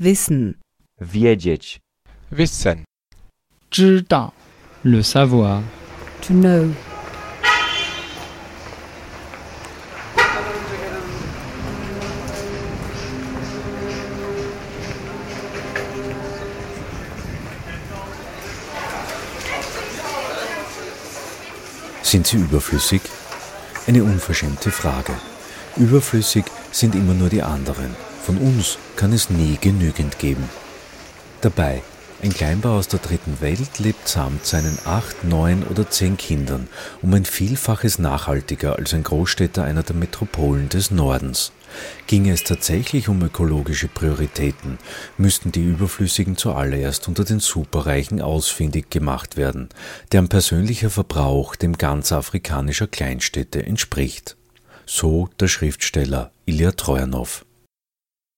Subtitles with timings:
[0.00, 0.54] Wissen.
[1.00, 1.80] wiedzieć,
[2.30, 2.84] Wissen.
[3.70, 4.32] 知道
[4.84, 5.62] Le savoir.
[6.20, 6.72] To know.
[22.02, 23.02] Sind sie überflüssig?
[23.88, 25.12] Eine unverschämte Frage.
[25.76, 27.96] Überflüssig sind immer nur die anderen.
[28.28, 30.50] Von uns kann es nie genügend geben.
[31.40, 31.82] Dabei,
[32.22, 36.68] ein Kleinbauer aus der dritten Welt lebt samt seinen acht, neun oder zehn Kindern
[37.00, 41.52] um ein Vielfaches nachhaltiger als ein Großstädter einer der Metropolen des Nordens.
[42.06, 44.76] Ginge es tatsächlich um ökologische Prioritäten,
[45.16, 49.70] müssten die Überflüssigen zuallererst unter den Superreichen ausfindig gemacht werden,
[50.12, 54.36] deren persönlicher Verbrauch dem ganz afrikanischer Kleinstädte entspricht.
[54.84, 57.46] So der Schriftsteller Ilya Trojanow.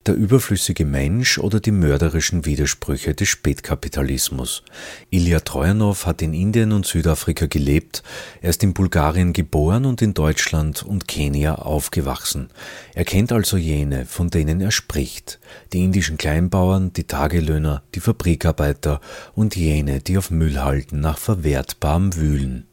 [0.06, 4.62] Der überflüssige Mensch oder die mörderischen Widersprüche des Spätkapitalismus.
[5.10, 8.02] Ilya Trojanow hat in Indien und Südafrika gelebt,
[8.40, 12.48] er ist in Bulgarien geboren und in Deutschland und Kenia aufgewachsen.
[12.94, 15.38] Er kennt also jene, von denen er spricht,
[15.74, 19.02] die indischen Kleinbauern, die Tagelöhner, die Fabrikarbeiter
[19.34, 22.69] und jene, die auf Müllhalten nach Verwertbarem wühlen.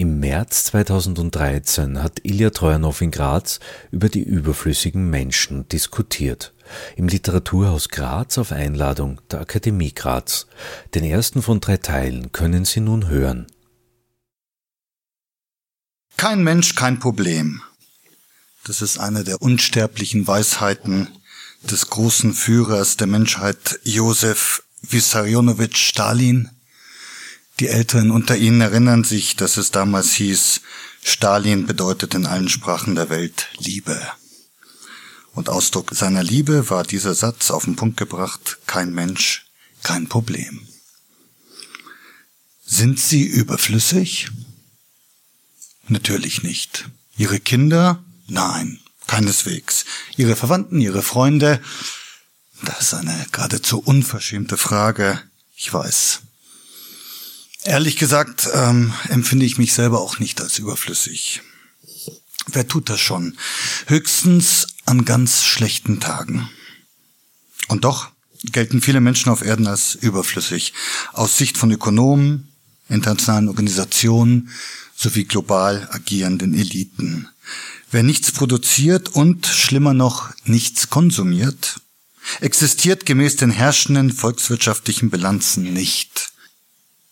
[0.00, 3.58] Im März 2013 hat Ilya Trojanow in Graz
[3.90, 6.54] über die überflüssigen Menschen diskutiert.
[6.94, 10.46] Im Literaturhaus Graz auf Einladung der Akademie Graz.
[10.94, 13.48] Den ersten von drei Teilen können Sie nun hören.
[16.16, 17.60] Kein Mensch, kein Problem.
[18.66, 21.08] Das ist eine der unsterblichen Weisheiten
[21.64, 26.50] des großen Führers der Menschheit, Josef Wissarionowitsch Stalin.
[27.60, 30.60] Die Älteren unter Ihnen erinnern sich, dass es damals hieß,
[31.02, 34.00] Stalin bedeutet in allen Sprachen der Welt Liebe.
[35.32, 39.46] Und Ausdruck seiner Liebe war dieser Satz auf den Punkt gebracht, kein Mensch,
[39.82, 40.66] kein Problem.
[42.64, 44.30] Sind Sie überflüssig?
[45.88, 46.90] Natürlich nicht.
[47.16, 48.04] Ihre Kinder?
[48.26, 49.84] Nein, keineswegs.
[50.16, 51.60] Ihre Verwandten, Ihre Freunde?
[52.62, 55.20] Das ist eine geradezu unverschämte Frage.
[55.56, 56.20] Ich weiß.
[57.68, 61.42] Ehrlich gesagt ähm, empfinde ich mich selber auch nicht als überflüssig.
[62.46, 63.36] Wer tut das schon?
[63.86, 66.48] Höchstens an ganz schlechten Tagen.
[67.68, 68.08] Und doch
[68.42, 70.72] gelten viele Menschen auf Erden als überflüssig.
[71.12, 72.48] Aus Sicht von Ökonomen,
[72.88, 74.48] internationalen Organisationen
[74.96, 77.28] sowie global agierenden Eliten.
[77.90, 81.82] Wer nichts produziert und, schlimmer noch, nichts konsumiert,
[82.40, 86.27] existiert gemäß den herrschenden volkswirtschaftlichen Bilanzen nicht.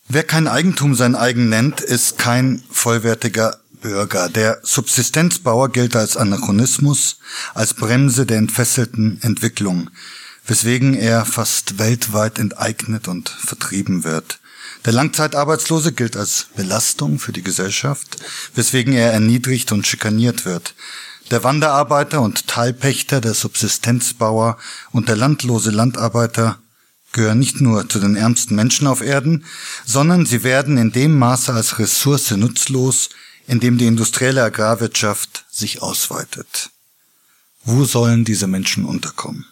[0.09, 4.29] Wer kein Eigentum sein eigen nennt, ist kein vollwertiger Bürger.
[4.29, 7.17] Der Subsistenzbauer gilt als Anachronismus,
[7.53, 9.89] als Bremse der entfesselten Entwicklung,
[10.45, 14.39] weswegen er fast weltweit enteignet und vertrieben wird.
[14.85, 18.15] Der Langzeitarbeitslose gilt als Belastung für die Gesellschaft,
[18.55, 20.73] weswegen er erniedrigt und schikaniert wird.
[21.31, 24.57] Der Wanderarbeiter und Teilpächter, der Subsistenzbauer
[24.91, 26.59] und der landlose Landarbeiter
[27.11, 29.45] gehören nicht nur zu den ärmsten Menschen auf Erden,
[29.85, 33.09] sondern sie werden in dem Maße als Ressource nutzlos,
[33.47, 36.69] in dem die industrielle Agrarwirtschaft sich ausweitet.
[37.63, 39.45] Wo sollen diese Menschen unterkommen?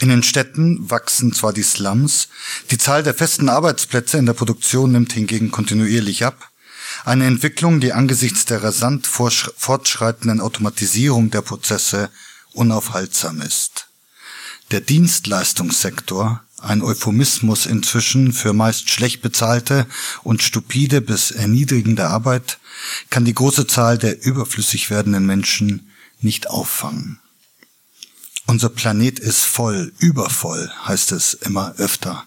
[0.00, 2.28] In den Städten wachsen zwar die Slums,
[2.70, 6.50] die Zahl der festen Arbeitsplätze in der Produktion nimmt hingegen kontinuierlich ab,
[7.04, 12.10] eine Entwicklung, die angesichts der rasant fortschreitenden Automatisierung der Prozesse
[12.52, 13.86] unaufhaltsam ist.
[14.70, 19.86] Der Dienstleistungssektor, ein Euphemismus inzwischen für meist schlecht bezahlte
[20.22, 22.58] und stupide bis erniedrigende Arbeit,
[23.10, 25.90] kann die große Zahl der überflüssig werdenden Menschen
[26.20, 27.18] nicht auffangen.
[28.46, 32.26] Unser Planet ist voll, übervoll, heißt es immer öfter.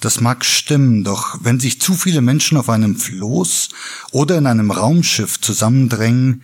[0.00, 3.70] Das mag stimmen, doch wenn sich zu viele Menschen auf einem Floß
[4.10, 6.42] oder in einem Raumschiff zusammendrängen,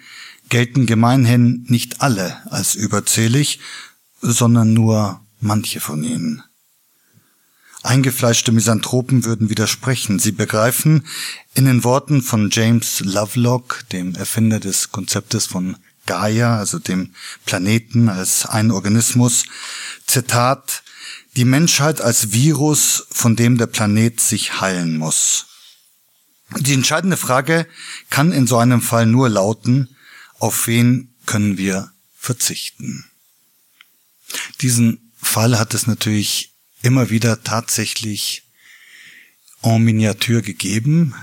[0.49, 3.61] gelten gemeinhin nicht alle als überzählig,
[4.23, 6.43] sondern nur manche von ihnen.
[7.83, 10.19] Eingefleischte Misanthropen würden widersprechen.
[10.19, 11.07] Sie begreifen
[11.55, 17.15] in den Worten von James Lovelock, dem Erfinder des Konzeptes von Gaia, also dem
[17.47, 19.45] Planeten als ein Organismus,
[20.07, 20.83] Zitat,
[21.37, 25.47] die Menschheit als Virus, von dem der Planet sich heilen muss.
[26.59, 27.67] Die entscheidende Frage
[28.11, 29.97] kann in so einem Fall nur lauten,
[30.39, 33.05] auf wen können wir verzichten?
[34.61, 36.50] Diesen Fall hat es natürlich
[36.83, 38.45] immer wieder tatsächlich
[39.63, 41.15] en Miniatur gegeben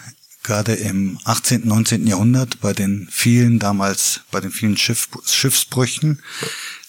[0.48, 2.08] gerade im 18., 19.
[2.08, 6.24] Jahrhundert bei den vielen damals, bei den vielen Schiff, Schiffsbrüchen.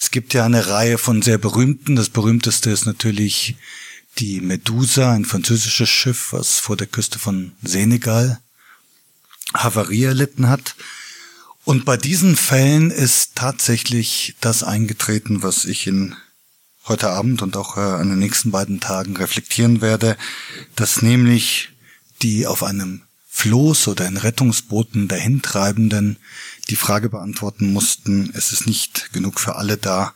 [0.01, 1.97] Es gibt ja eine Reihe von sehr berühmten.
[1.97, 3.57] Das berühmteste ist natürlich
[4.19, 8.39] die Medusa, ein französisches Schiff, was vor der Küste von Senegal
[9.55, 10.77] Havarie erlitten hat.
[11.65, 16.15] Und bei diesen Fällen ist tatsächlich das eingetreten, was ich in
[16.89, 20.17] heute Abend und auch äh, an den nächsten beiden Tagen reflektieren werde,
[20.77, 21.71] dass nämlich
[22.23, 26.17] die auf einem Floß oder in Rettungsbooten dahintreibenden
[26.69, 30.15] die Frage beantworten mussten, es ist nicht genug für alle da,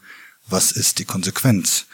[0.48, 1.86] was ist die Konsequenz?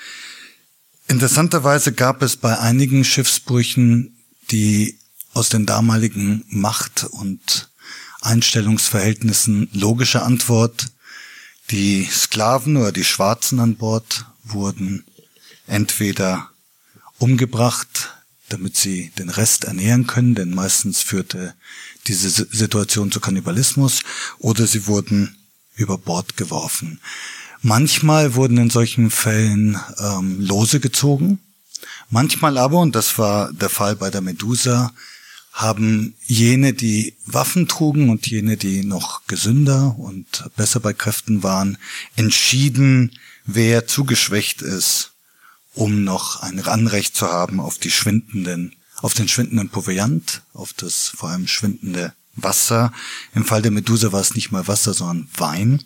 [1.07, 4.15] Interessanterweise gab es bei einigen Schiffsbrüchen
[4.51, 4.99] die
[5.35, 7.71] aus den damaligen Macht- und
[8.21, 10.87] Einstellungsverhältnissen logische Antwort,
[11.71, 15.05] die Sklaven oder die Schwarzen an Bord wurden
[15.67, 16.51] entweder
[17.19, 18.11] umgebracht,
[18.49, 21.55] damit sie den Rest ernähren können, denn meistens führte
[22.07, 24.03] diese Situation zu Kannibalismus,
[24.39, 25.37] oder sie wurden
[25.77, 27.01] über Bord geworfen.
[27.61, 31.41] Manchmal wurden in solchen Fällen ähm, Lose gezogen,
[32.09, 34.93] manchmal aber, und das war der Fall bei der Medusa,
[35.53, 41.79] haben jene, die Waffen trugen und jene, die noch gesünder und besser bei Kräften waren,
[42.15, 43.11] entschieden,
[43.49, 45.13] wer zugeschwächt ist,
[45.75, 51.09] um noch ein Anrecht zu haben auf die schwindenden, auf den schwindenden Proviant, auf das
[51.09, 52.93] vor allem schwindende Wasser.
[53.35, 55.83] Im Fall der Medusa war es nicht mal Wasser, sondern Wein.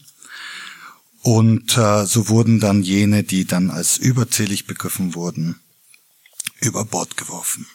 [1.23, 5.61] Und äh, so wurden dann jene, die dann als überzählig begriffen wurden,
[6.58, 7.67] über Bord geworfen.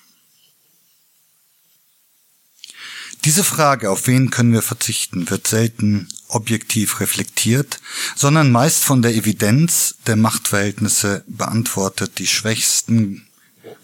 [3.26, 7.80] Diese Frage, auf wen können wir verzichten, wird selten objektiv reflektiert,
[8.16, 12.20] sondern meist von der Evidenz der Machtverhältnisse beantwortet.
[12.20, 13.28] Die Schwächsten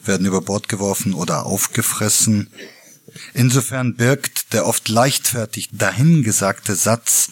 [0.04, 2.50] werden über Bord geworfen oder aufgefressen.
[3.34, 7.30] Insofern birgt der oft leichtfertig dahingesagte Satz,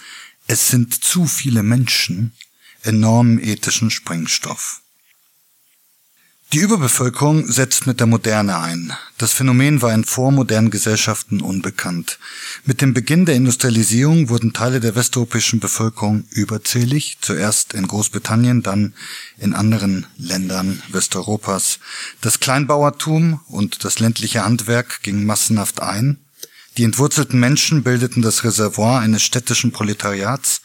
[0.48, 2.34] es sind zu viele Menschen,
[2.84, 4.82] enormen ethischen Sprengstoff.
[6.54, 8.92] Die Überbevölkerung setzt mit der Moderne ein.
[9.18, 12.20] Das Phänomen war in vormodernen Gesellschaften unbekannt.
[12.66, 18.94] Mit dem Beginn der Industrialisierung wurden Teile der westeuropäischen Bevölkerung überzählig, zuerst in Großbritannien, dann
[19.38, 21.80] in anderen Ländern Westeuropas.
[22.20, 26.20] Das Kleinbauertum und das ländliche Handwerk gingen massenhaft ein.
[26.78, 30.62] Die entwurzelten Menschen bildeten das Reservoir eines städtischen Proletariats,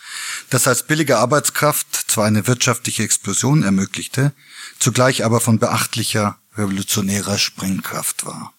[0.50, 4.32] das als billige Arbeitskraft zwar eine wirtschaftliche Explosion ermöglichte,
[4.78, 8.52] zugleich aber von beachtlicher revolutionärer Sprengkraft war.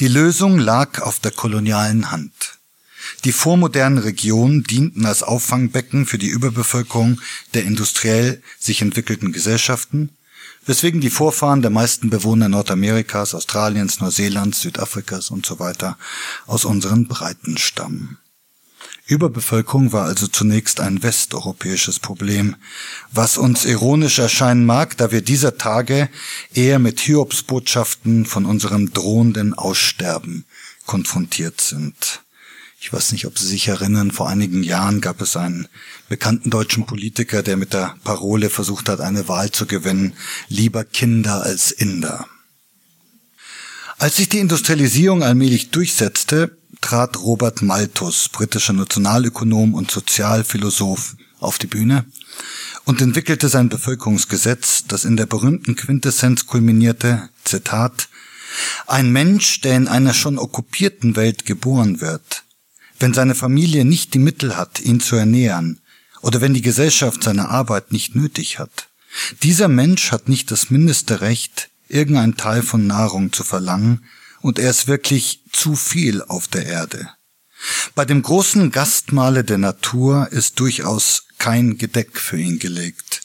[0.00, 2.58] Die Lösung lag auf der kolonialen Hand.
[3.24, 7.20] Die vormodernen Regionen dienten als Auffangbecken für die Überbevölkerung
[7.54, 10.10] der industriell sich entwickelten Gesellschaften,
[10.66, 15.58] weswegen die Vorfahren der meisten Bewohner Nordamerikas, Australiens, Neuseelands, Südafrikas und so
[16.46, 18.18] aus unseren Breiten stammen.
[19.10, 22.54] Überbevölkerung war also zunächst ein westeuropäisches Problem,
[23.12, 26.08] was uns ironisch erscheinen mag, da wir dieser Tage
[26.54, 30.44] eher mit Hiobsbotschaften von unserem drohenden Aussterben
[30.86, 32.22] konfrontiert sind.
[32.80, 35.66] Ich weiß nicht, ob Sie sich erinnern, vor einigen Jahren gab es einen
[36.08, 40.14] bekannten deutschen Politiker, der mit der Parole versucht hat, eine Wahl zu gewinnen,
[40.48, 42.26] lieber Kinder als Inder.
[43.98, 51.66] Als sich die Industrialisierung allmählich durchsetzte, trat Robert Malthus, britischer Nationalökonom und Sozialphilosoph, auf die
[51.66, 52.04] Bühne
[52.84, 58.08] und entwickelte sein Bevölkerungsgesetz, das in der berühmten Quintessenz kulminierte, Zitat,
[58.86, 62.44] ein Mensch, der in einer schon okkupierten Welt geboren wird,
[62.98, 65.80] wenn seine Familie nicht die Mittel hat, ihn zu ernähren,
[66.20, 68.88] oder wenn die Gesellschaft seine Arbeit nicht nötig hat,
[69.42, 74.04] dieser Mensch hat nicht das mindeste Recht, irgendein Teil von Nahrung zu verlangen
[74.40, 77.08] und er ist wirklich zu viel auf der Erde.
[77.94, 83.22] Bei dem großen Gastmale der Natur ist durchaus kein Gedeck für ihn gelegt.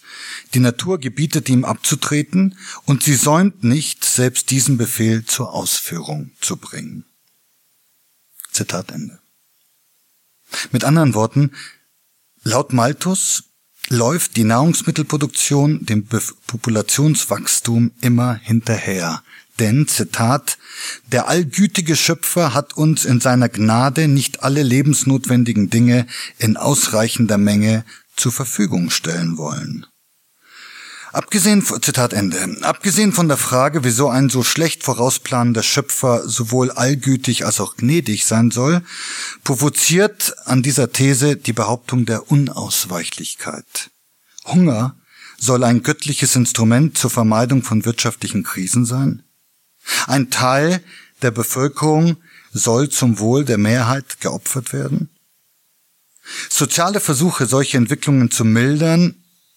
[0.54, 6.58] Die Natur gebietet ihm abzutreten und sie säumt nicht, selbst diesen Befehl zur Ausführung zu
[6.58, 7.06] bringen.
[8.52, 9.20] Zitat Ende.
[10.72, 11.52] Mit anderen Worten,
[12.44, 13.44] laut Malthus
[13.90, 19.24] läuft die Nahrungsmittelproduktion dem Populationswachstum immer hinterher.
[19.60, 20.58] Denn, Zitat,
[21.12, 26.08] der allgütige Schöpfer hat uns in seiner Gnade nicht alle lebensnotwendigen Dinge
[26.38, 27.86] in ausreichender Menge
[28.16, 29.86] zur Verfügung stellen wollen.
[31.16, 37.46] Abgesehen, Zitat Ende, abgesehen von der Frage, wieso ein so schlecht vorausplanender Schöpfer sowohl allgütig
[37.46, 38.82] als auch gnädig sein soll,
[39.46, 43.92] provoziert an dieser These die Behauptung der Unausweichlichkeit.
[44.44, 44.98] Hunger
[45.38, 49.25] soll ein göttliches Instrument zur Vermeidung von wirtschaftlichen Krisen sein?
[50.08, 50.82] Ein Teil
[51.22, 52.18] der Bevölkerung
[52.52, 55.10] soll zum Wohl der Mehrheit geopfert werden?
[56.50, 59.16] Soziale Versuche, solche Entwicklungen zu mildern,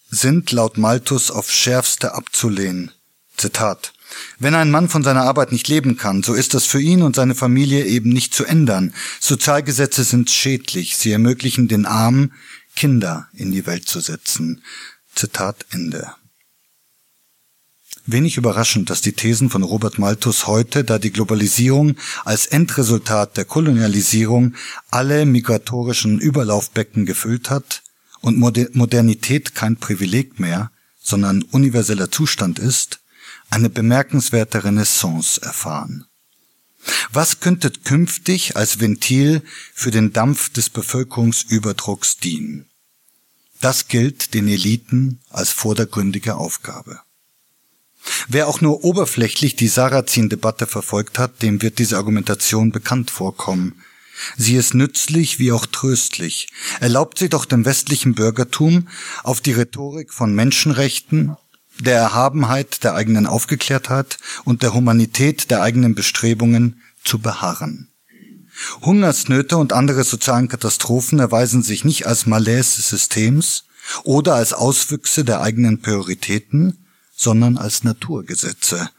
[0.09, 2.91] sind laut Malthus auf schärfste abzulehnen.
[3.37, 3.93] Zitat.
[4.39, 7.15] Wenn ein Mann von seiner Arbeit nicht leben kann, so ist das für ihn und
[7.15, 8.93] seine Familie eben nicht zu ändern.
[9.19, 10.97] Sozialgesetze sind schädlich.
[10.97, 12.33] Sie ermöglichen den Armen,
[12.75, 14.63] Kinder in die Welt zu setzen.
[15.15, 16.13] Zitat Ende.
[18.11, 23.45] Wenig überraschend, dass die Thesen von Robert Malthus heute, da die Globalisierung als Endresultat der
[23.45, 24.55] Kolonialisierung
[24.89, 27.83] alle migratorischen Überlaufbecken gefüllt hat
[28.21, 32.99] und Modernität kein Privileg mehr, sondern universeller Zustand ist,
[33.49, 36.05] eine bemerkenswerte Renaissance erfahren.
[37.11, 39.41] Was könnte künftig als Ventil
[39.73, 42.69] für den Dampf des Bevölkerungsüberdrucks dienen?
[43.61, 47.01] Das gilt den Eliten als vordergründige Aufgabe.
[48.27, 53.81] Wer auch nur oberflächlich die Sarrazin-Debatte verfolgt hat, dem wird diese Argumentation bekannt vorkommen.
[54.37, 56.49] Sie ist nützlich wie auch tröstlich,
[56.79, 58.87] erlaubt sie doch dem westlichen Bürgertum
[59.23, 61.37] auf die Rhetorik von Menschenrechten,
[61.79, 67.87] der Erhabenheit der eigenen Aufgeklärtheit und der Humanität der eigenen Bestrebungen zu beharren.
[68.81, 73.63] Hungersnöte und andere sozialen Katastrophen erweisen sich nicht als Malaise des Systems
[74.03, 76.85] oder als Auswüchse der eigenen Prioritäten,
[77.19, 78.89] sondern als Naturgesetze,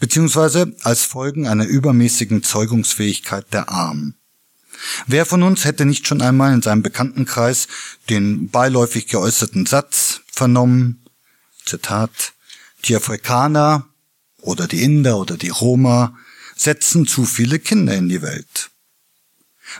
[0.00, 4.14] beziehungsweise als Folgen einer übermäßigen Zeugungsfähigkeit der Armen.
[5.06, 7.68] Wer von uns hätte nicht schon einmal in seinem Bekanntenkreis
[8.08, 11.04] den beiläufig geäußerten Satz vernommen,
[11.66, 12.32] Zitat,
[12.86, 13.86] die Afrikaner
[14.40, 16.16] oder die Inder oder die Roma
[16.56, 18.70] setzen zu viele Kinder in die Welt.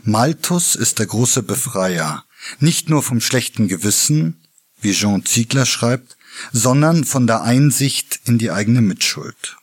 [0.03, 2.27] Malthus ist der große Befreier,
[2.61, 4.43] nicht nur vom schlechten Gewissen,
[4.83, 6.16] wie Jean Ziegler schreibt,
[6.53, 9.57] sondern von der Einsicht in die eigene Mitschuld.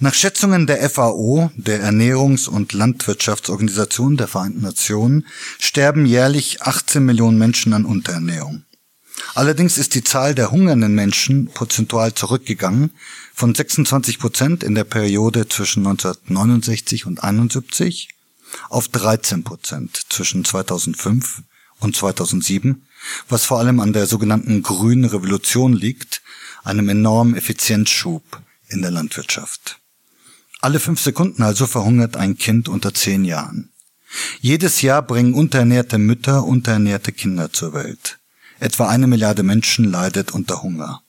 [0.00, 5.26] Nach Schätzungen der FAO, der Ernährungs- und Landwirtschaftsorganisation der Vereinten Nationen,
[5.58, 8.64] sterben jährlich 18 Millionen Menschen an Unterernährung.
[9.34, 12.90] Allerdings ist die Zahl der hungernden Menschen prozentual zurückgegangen
[13.34, 18.08] von 26 Prozent in der Periode zwischen 1969 und 71
[18.68, 21.42] auf 13 Prozent zwischen 2005
[21.80, 22.86] und 2007
[23.28, 26.22] was vor allem an der sogenannten grünen Revolution liegt,
[26.64, 28.22] einem enormen Effizienzschub
[28.68, 29.78] in der Landwirtschaft.
[30.60, 33.70] Alle fünf Sekunden also verhungert ein Kind unter zehn Jahren.
[34.40, 38.18] Jedes Jahr bringen unterernährte Mütter unterernährte Kinder zur Welt.
[38.58, 41.02] Etwa eine Milliarde Menschen leidet unter Hunger.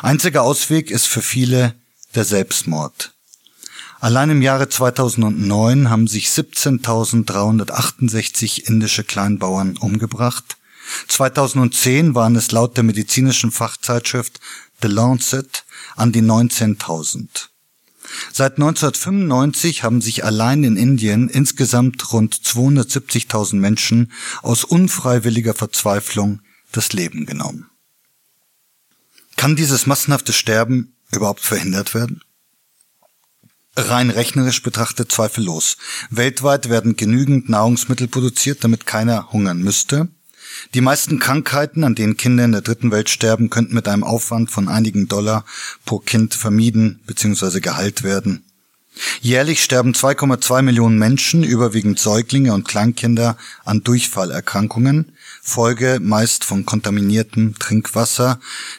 [0.00, 1.74] Einziger Ausweg ist für viele
[2.14, 3.14] der Selbstmord.
[4.00, 10.56] Allein im Jahre 2009 haben sich 17.368 indische Kleinbauern umgebracht
[11.08, 14.40] 2010 waren es laut der medizinischen Fachzeitschrift
[14.82, 15.64] The Lancet
[15.96, 17.48] an die 19.000.
[18.32, 24.12] Seit 1995 haben sich allein in Indien insgesamt rund 270.000 Menschen
[24.42, 26.40] aus unfreiwilliger Verzweiflung
[26.72, 27.70] das Leben genommen.
[29.36, 32.22] Kann dieses massenhafte Sterben überhaupt verhindert werden?
[33.76, 35.78] Rein rechnerisch betrachtet zweifellos.
[36.10, 40.08] Weltweit werden genügend Nahrungsmittel produziert, damit keiner hungern müsste.
[40.74, 44.50] Die meisten Krankheiten, an denen Kinder in der dritten Welt sterben, könnten mit einem Aufwand
[44.50, 45.44] von einigen Dollar
[45.84, 47.60] pro Kind vermieden bzw.
[47.60, 48.44] geheilt werden.
[49.20, 57.58] Jährlich sterben 2,2 Millionen Menschen, überwiegend Säuglinge und Kleinkinder, an Durchfallerkrankungen, Folge meist von kontaminiertem
[57.58, 58.38] Trinkwasser,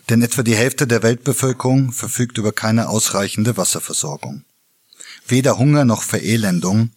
[0.10, 4.44] denn etwa die Hälfte der Weltbevölkerung verfügt über keine ausreichende Wasserversorgung.
[5.28, 6.92] Weder Hunger noch Verelendung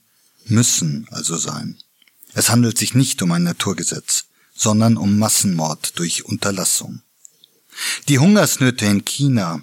[0.47, 1.78] müssen also sein.
[2.35, 4.25] Es handelt sich nicht um ein Naturgesetz
[4.57, 7.03] sondern um Massenmord durch Unterlassung.
[8.09, 9.61] Die Hungersnöte in China,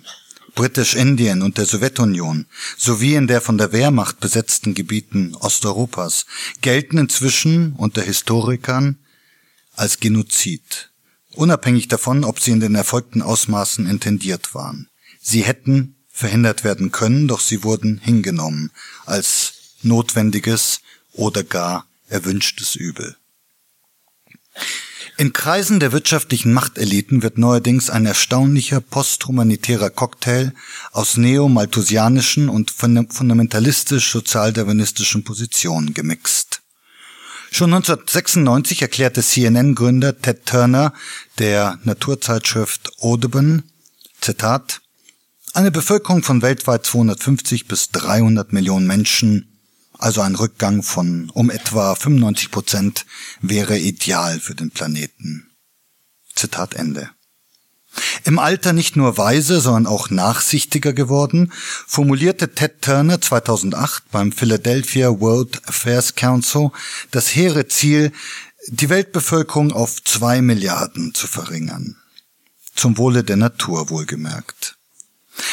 [0.55, 2.45] Britisch-Indien und der Sowjetunion
[2.77, 6.25] sowie in der von der Wehrmacht besetzten Gebieten Osteuropas
[6.61, 8.99] gelten inzwischen unter Historikern
[9.75, 10.91] als Genozid,
[11.31, 14.89] unabhängig davon, ob sie in den erfolgten Ausmaßen intendiert waren.
[15.19, 18.71] Sie hätten verhindert werden können, doch sie wurden hingenommen
[19.05, 20.81] als notwendiges
[21.13, 23.17] oder gar erwünschtes Übel.
[25.15, 30.53] In Kreisen der wirtschaftlichen Machteliten wird neuerdings ein erstaunlicher posthumanitärer Cocktail
[30.91, 36.61] aus neo-malthusianischen und fundamentalistisch-sozialdarwinistischen Positionen gemixt.
[37.51, 40.93] Schon 1996 erklärte CNN-Gründer Ted Turner
[41.37, 43.61] der Naturzeitschrift Audubon,
[44.19, 44.81] Zitat,
[45.53, 49.52] eine Bevölkerung von weltweit 250 bis 300 Millionen Menschen
[50.03, 53.05] also ein Rückgang von um etwa 95 Prozent
[53.41, 55.49] wäre ideal für den Planeten.
[56.35, 57.09] Zitat Ende.
[58.25, 61.53] Im Alter nicht nur weise, sondern auch nachsichtiger geworden,
[61.87, 66.71] formulierte Ted Turner 2008 beim Philadelphia World Affairs Council
[67.11, 68.11] das hehre Ziel,
[68.67, 71.95] die Weltbevölkerung auf zwei Milliarden zu verringern.
[72.75, 74.75] zum Wohle der Natur wohlgemerkt.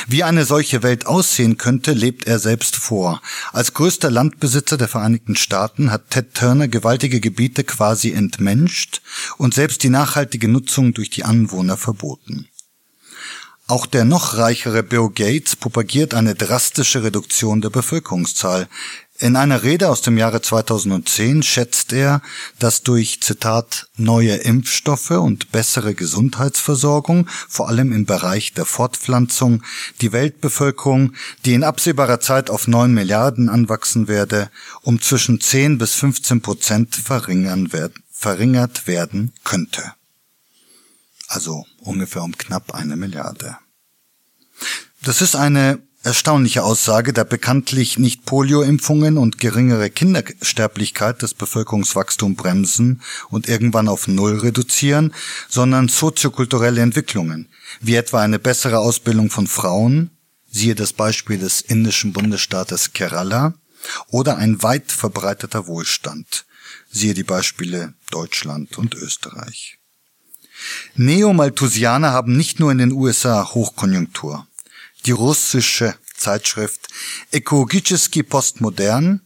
[0.06, 3.22] Wie eine solche Welt aussehen könnte, lebt er selbst vor.
[3.52, 9.02] Als größter Landbesitzer der Vereinigten Staaten hat Ted Turner gewaltige Gebiete quasi entmenscht
[9.38, 12.49] und selbst die nachhaltige Nutzung durch die Anwohner verboten.
[13.70, 18.68] Auch der noch reichere Bill Gates propagiert eine drastische Reduktion der Bevölkerungszahl.
[19.20, 22.22] In einer Rede aus dem Jahre 2010 schätzt er,
[22.58, 29.62] dass durch, Zitat, neue Impfstoffe und bessere Gesundheitsversorgung, vor allem im Bereich der Fortpflanzung,
[30.00, 31.12] die Weltbevölkerung,
[31.44, 34.50] die in absehbarer Zeit auf neun Milliarden anwachsen werde,
[34.82, 39.92] um zwischen 10 bis 15 Prozent verringern werden, verringert werden könnte
[41.30, 43.56] also ungefähr um knapp eine Milliarde.
[45.02, 53.02] Das ist eine erstaunliche Aussage, da bekanntlich nicht Polioimpfungen und geringere Kindersterblichkeit das Bevölkerungswachstum bremsen
[53.28, 55.12] und irgendwann auf Null reduzieren,
[55.49, 57.49] sondern soziokulturelle Entwicklungen,
[57.80, 60.11] wie etwa eine bessere Ausbildung von Frauen,
[60.50, 63.54] siehe das Beispiel des indischen Bundesstaates Kerala,
[64.09, 66.45] oder ein weit verbreiteter Wohlstand,
[66.90, 69.78] siehe die Beispiele Deutschland und Österreich.
[70.97, 74.47] Neomalthusianer haben nicht nur in den USA Hochkonjunktur.
[75.07, 76.88] Die russische Zeitschrift
[77.33, 79.23] Ekologicheski Postmodern,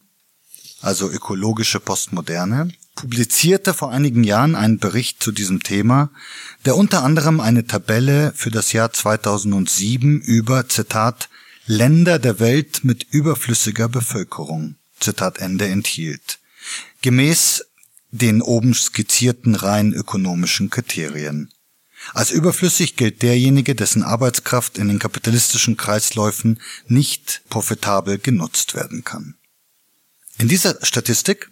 [0.81, 6.11] also ökologische Postmoderne, publizierte vor einigen Jahren einen Bericht zu diesem Thema,
[6.65, 11.29] der unter anderem eine Tabelle für das Jahr 2007 über, Zitat,
[11.67, 16.39] Länder der Welt mit überflüssiger Bevölkerung, Zitat Ende, enthielt.
[17.03, 17.65] Gemäß
[18.13, 21.51] den oben skizzierten rein ökonomischen Kriterien.
[22.13, 29.37] Als überflüssig gilt derjenige, dessen Arbeitskraft in den kapitalistischen Kreisläufen nicht profitabel genutzt werden kann.
[30.39, 31.51] In dieser Statistik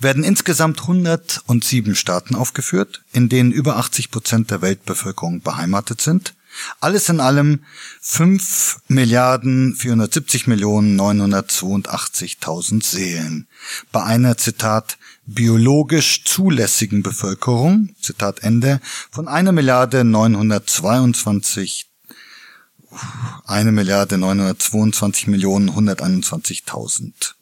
[0.00, 6.34] werden insgesamt 107 Staaten aufgeführt, in denen über 80 Prozent der Weltbevölkerung beheimatet sind.
[6.80, 7.64] Alles in allem
[8.00, 13.48] 5 Milliarden 470 Millionen 982.000 Seelen.
[13.92, 18.80] Bei einer, Zitat, biologisch zulässigen Bevölkerung, Zitat Ende,
[19.10, 21.88] von einer Milliarde 922
[23.44, 27.34] eine Milliarde 922 Millionen 121.000.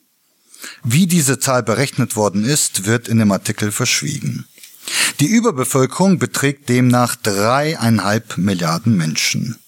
[0.82, 4.46] Wie diese Zahl berechnet worden ist, wird in dem Artikel verschwiegen.
[5.20, 9.58] Die Überbevölkerung beträgt demnach dreieinhalb Milliarden Menschen.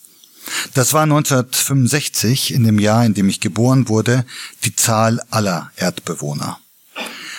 [0.74, 4.24] Das war 1965, in dem Jahr, in dem ich geboren wurde,
[4.64, 6.59] die Zahl aller Erdbewohner.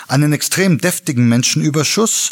[0.07, 2.31] Einen extrem deftigen Menschenüberschuss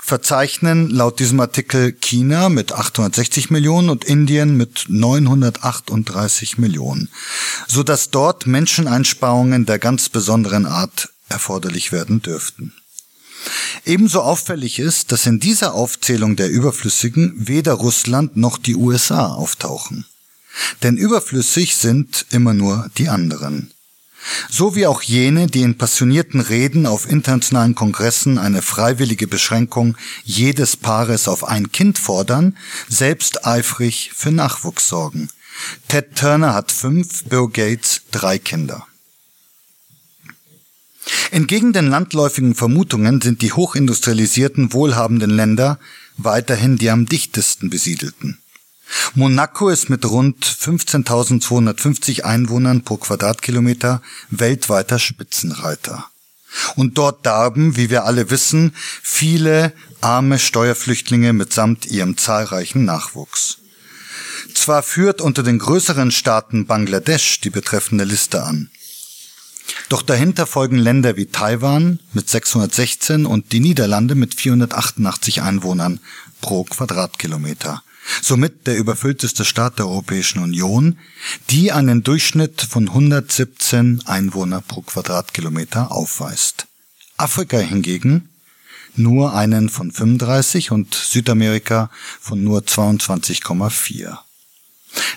[0.00, 7.10] verzeichnen laut diesem Artikel China mit 860 Millionen und Indien mit 938 Millionen,
[7.68, 12.72] so dass dort Menscheneinsparungen der ganz besonderen Art erforderlich werden dürften.
[13.84, 20.06] Ebenso auffällig ist, dass in dieser Aufzählung der Überflüssigen weder Russland noch die USA auftauchen.
[20.82, 23.74] Denn überflüssig sind immer nur die anderen
[24.48, 30.76] so wie auch jene, die in passionierten Reden auf internationalen Kongressen eine freiwillige Beschränkung jedes
[30.76, 32.56] Paares auf ein Kind fordern,
[32.88, 35.28] selbst eifrig für Nachwuchs sorgen.
[35.88, 38.86] Ted Turner hat fünf, Bill Gates drei Kinder.
[41.30, 45.78] Entgegen den landläufigen Vermutungen sind die hochindustrialisierten, wohlhabenden Länder
[46.16, 48.38] weiterhin die am dichtesten besiedelten.
[49.14, 56.06] Monaco ist mit rund 15.250 Einwohnern pro Quadratkilometer weltweiter Spitzenreiter.
[56.76, 63.58] Und dort darben, wie wir alle wissen, viele arme Steuerflüchtlinge mitsamt ihrem zahlreichen Nachwuchs.
[64.54, 68.70] Zwar führt unter den größeren Staaten Bangladesch die betreffende Liste an.
[69.88, 76.00] Doch dahinter folgen Länder wie Taiwan mit 616 und die Niederlande mit 488 Einwohnern
[76.40, 77.82] pro Quadratkilometer
[78.22, 80.98] somit der überfüllteste Staat der Europäischen Union,
[81.50, 86.66] die einen Durchschnitt von 117 Einwohner pro Quadratkilometer aufweist.
[87.16, 88.28] Afrika hingegen
[88.96, 94.18] nur einen von 35 und Südamerika von nur 22,4.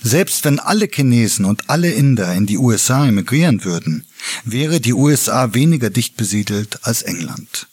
[0.01, 4.05] Selbst wenn alle Chinesen und alle Inder in die USA emigrieren würden,
[4.45, 7.67] wäre die USA weniger dicht besiedelt als England.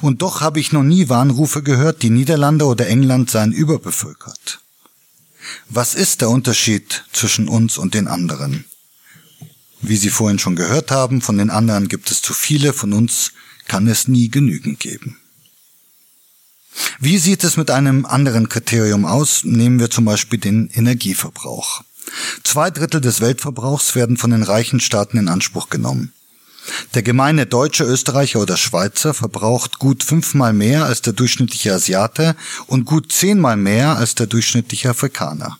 [0.00, 4.60] Und doch habe ich noch nie Warnrufe gehört, die Niederlande oder England seien überbevölkert.
[5.68, 8.64] Was ist der Unterschied zwischen uns und den anderen?
[9.82, 13.32] Wie Sie vorhin schon gehört haben, von den anderen gibt es zu viele, von uns
[13.68, 15.18] kann es nie genügend geben.
[16.98, 19.44] Wie sieht es mit einem anderen Kriterium aus?
[19.44, 21.82] Nehmen wir zum Beispiel den Energieverbrauch.
[22.42, 26.12] Zwei Drittel des Weltverbrauchs werden von den reichen Staaten in Anspruch genommen.
[26.94, 32.34] Der gemeine Deutsche, Österreicher oder Schweizer verbraucht gut fünfmal mehr als der durchschnittliche Asiate
[32.66, 35.58] und gut zehnmal mehr als der durchschnittliche Afrikaner.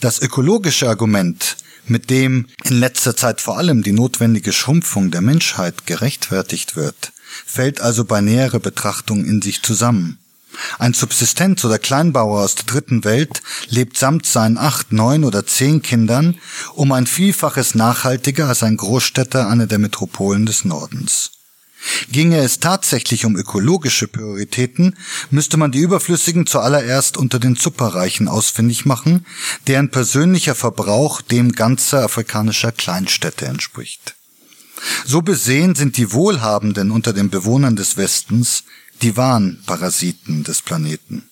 [0.00, 5.86] Das ökologische Argument, mit dem in letzter Zeit vor allem die notwendige Schrumpfung der Menschheit
[5.86, 7.12] gerechtfertigt wird,
[7.44, 10.18] fällt also bei näherer Betrachtung in sich zusammen.
[10.78, 15.82] Ein Subsistenz- oder Kleinbauer aus der dritten Welt lebt samt seinen acht, neun oder zehn
[15.82, 16.38] Kindern
[16.74, 21.32] um ein Vielfaches nachhaltiger als ein Großstädter einer der Metropolen des Nordens.
[22.10, 24.96] Ginge es tatsächlich um ökologische Prioritäten,
[25.30, 29.26] müsste man die Überflüssigen zuallererst unter den Superreichen ausfindig machen,
[29.66, 34.14] deren persönlicher Verbrauch dem ganzer afrikanischer Kleinstädte entspricht.
[35.04, 38.64] So besehen sind die Wohlhabenden unter den Bewohnern des Westens
[39.02, 41.28] die wahren Parasiten des Planeten.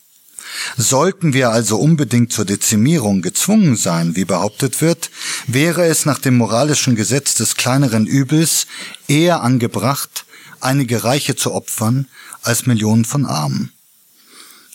[0.76, 5.10] Sollten wir also unbedingt zur Dezimierung gezwungen sein, wie behauptet wird,
[5.46, 8.66] wäre es nach dem moralischen Gesetz des kleineren Übels
[9.08, 10.24] eher angebracht,
[10.60, 12.06] einige Reiche zu opfern,
[12.42, 13.72] als Millionen von Armen.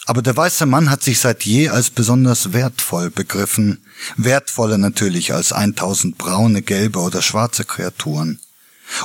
[0.05, 3.85] Aber der weiße Mann hat sich seit je als besonders wertvoll begriffen,
[4.17, 8.39] wertvoller natürlich als 1000 braune, gelbe oder schwarze Kreaturen.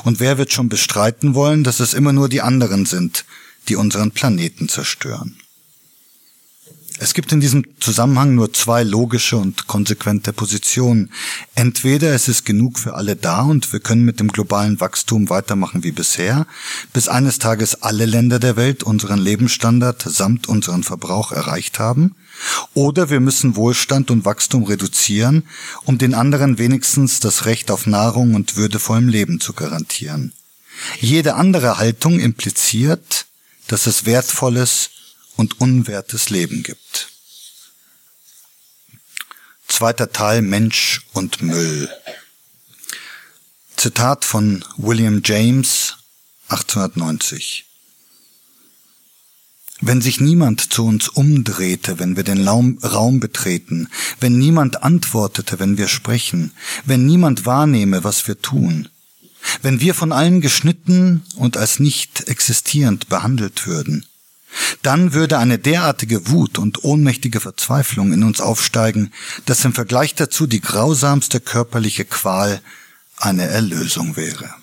[0.05, 3.27] Und wer wird schon bestreiten wollen, dass es immer nur die anderen sind,
[3.69, 5.37] die unseren Planeten zerstören.
[7.01, 11.11] Es gibt in diesem Zusammenhang nur zwei logische und konsequente Positionen.
[11.57, 15.83] Entweder es ist genug für alle da und wir können mit dem globalen Wachstum weitermachen
[15.83, 16.47] wie bisher,
[16.93, 22.15] bis eines Tages alle Länder der Welt unseren Lebensstandard samt unseren Verbrauch erreicht haben,
[22.75, 25.45] oder wir müssen Wohlstand und Wachstum reduzieren,
[25.85, 30.33] um den anderen wenigstens das Recht auf Nahrung und würdevollem Leben zu garantieren.
[31.01, 33.24] Jede andere Haltung impliziert,
[33.69, 34.91] dass es wertvolles
[35.37, 37.09] und unwertes Leben gibt.
[39.67, 41.89] Zweiter Teil Mensch und Müll.
[43.77, 45.97] Zitat von William James
[46.49, 47.67] 1890.
[49.81, 53.89] Wenn sich niemand zu uns umdrehte, wenn wir den Raum betreten,
[54.21, 56.53] wenn niemand antwortete, wenn wir sprechen,
[56.85, 58.89] wenn niemand wahrnehme, was wir tun,
[59.63, 64.07] wenn wir von allen geschnitten und als nicht existierend behandelt würden,
[64.83, 69.13] dann würde eine derartige Wut und ohnmächtige Verzweiflung in uns aufsteigen,
[69.47, 72.61] dass im Vergleich dazu die grausamste körperliche Qual
[73.17, 74.55] eine Erlösung wäre.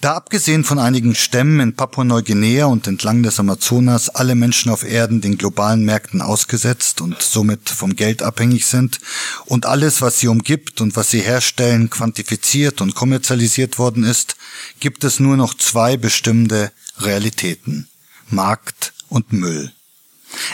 [0.00, 5.20] Da abgesehen von einigen Stämmen in Papua-Neuguinea und entlang des Amazonas alle Menschen auf Erden
[5.20, 8.98] den globalen Märkten ausgesetzt und somit vom Geld abhängig sind
[9.46, 14.36] und alles, was sie umgibt und was sie herstellen, quantifiziert und kommerzialisiert worden ist,
[14.80, 17.88] gibt es nur noch zwei bestimmende Realitäten.
[18.28, 19.72] Markt und Müll.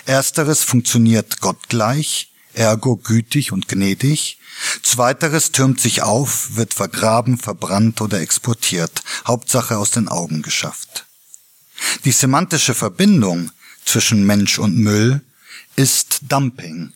[0.04, 2.27] Ersteres funktioniert gottgleich,
[2.58, 4.38] ergo gütig und gnädig,
[4.82, 11.06] Zweiteres türmt sich auf, wird vergraben, verbrannt oder exportiert, Hauptsache aus den Augen geschafft.
[12.04, 13.52] Die semantische Verbindung
[13.84, 15.20] zwischen Mensch und Müll
[15.76, 16.92] ist Dumping,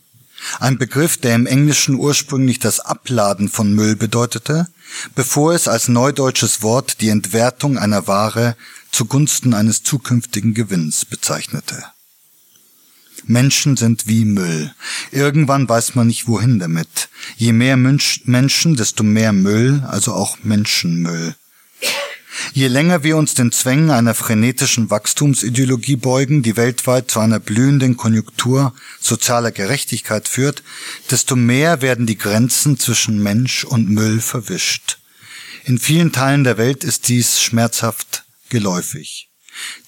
[0.59, 4.67] ein Begriff, der im Englischen ursprünglich das Abladen von Müll bedeutete,
[5.15, 8.57] bevor es als neudeutsches Wort die Entwertung einer Ware
[8.91, 11.85] zugunsten eines zukünftigen Gewinns bezeichnete.
[13.25, 14.75] Menschen sind wie Müll.
[15.11, 17.09] Irgendwann weiß man nicht wohin damit.
[17.37, 21.35] Je mehr Menschen, desto mehr Müll, also auch Menschenmüll.
[22.55, 27.97] Je länger wir uns den Zwängen einer frenetischen Wachstumsideologie beugen, die weltweit zu einer blühenden
[27.97, 30.63] Konjunktur sozialer Gerechtigkeit führt,
[31.11, 34.99] desto mehr werden die Grenzen zwischen Mensch und Müll verwischt.
[35.65, 39.29] In vielen Teilen der Welt ist dies schmerzhaft geläufig.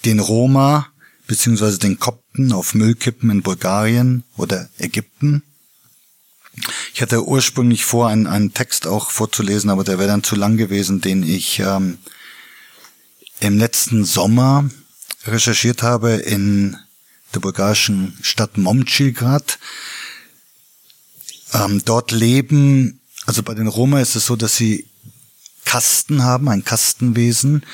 [0.04, 0.88] Den Roma
[1.26, 1.78] bzw.
[1.78, 5.42] den Kopten auf Müllkippen in Bulgarien oder Ägypten
[6.92, 10.56] ich hatte ursprünglich vor, einen, einen Text auch vorzulesen, aber der wäre dann zu lang
[10.56, 11.98] gewesen, den ich ähm,
[13.40, 14.68] im letzten Sommer
[15.26, 16.76] recherchiert habe in
[17.34, 19.58] der bulgarischen Stadt Momchilgrad.
[21.52, 24.86] Ähm, dort leben, also bei den Roma ist es so, dass sie
[25.64, 27.64] Kasten haben, ein Kastenwesen,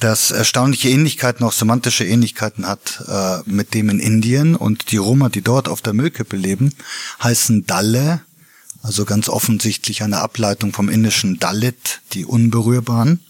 [0.00, 4.56] das erstaunliche Ähnlichkeiten, auch semantische Ähnlichkeiten hat äh, mit dem in Indien.
[4.56, 6.74] Und die Roma, die dort auf der Müllkippe leben,
[7.22, 8.20] heißen Dalle,
[8.82, 13.20] also ganz offensichtlich eine Ableitung vom indischen Dalit, die Unberührbaren.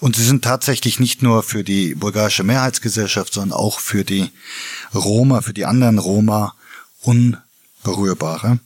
[0.00, 4.30] Und sie sind tatsächlich nicht nur für die bulgarische Mehrheitsgesellschaft, sondern auch für die
[4.94, 6.54] Roma, für die anderen Roma
[7.02, 8.60] Unberührbare.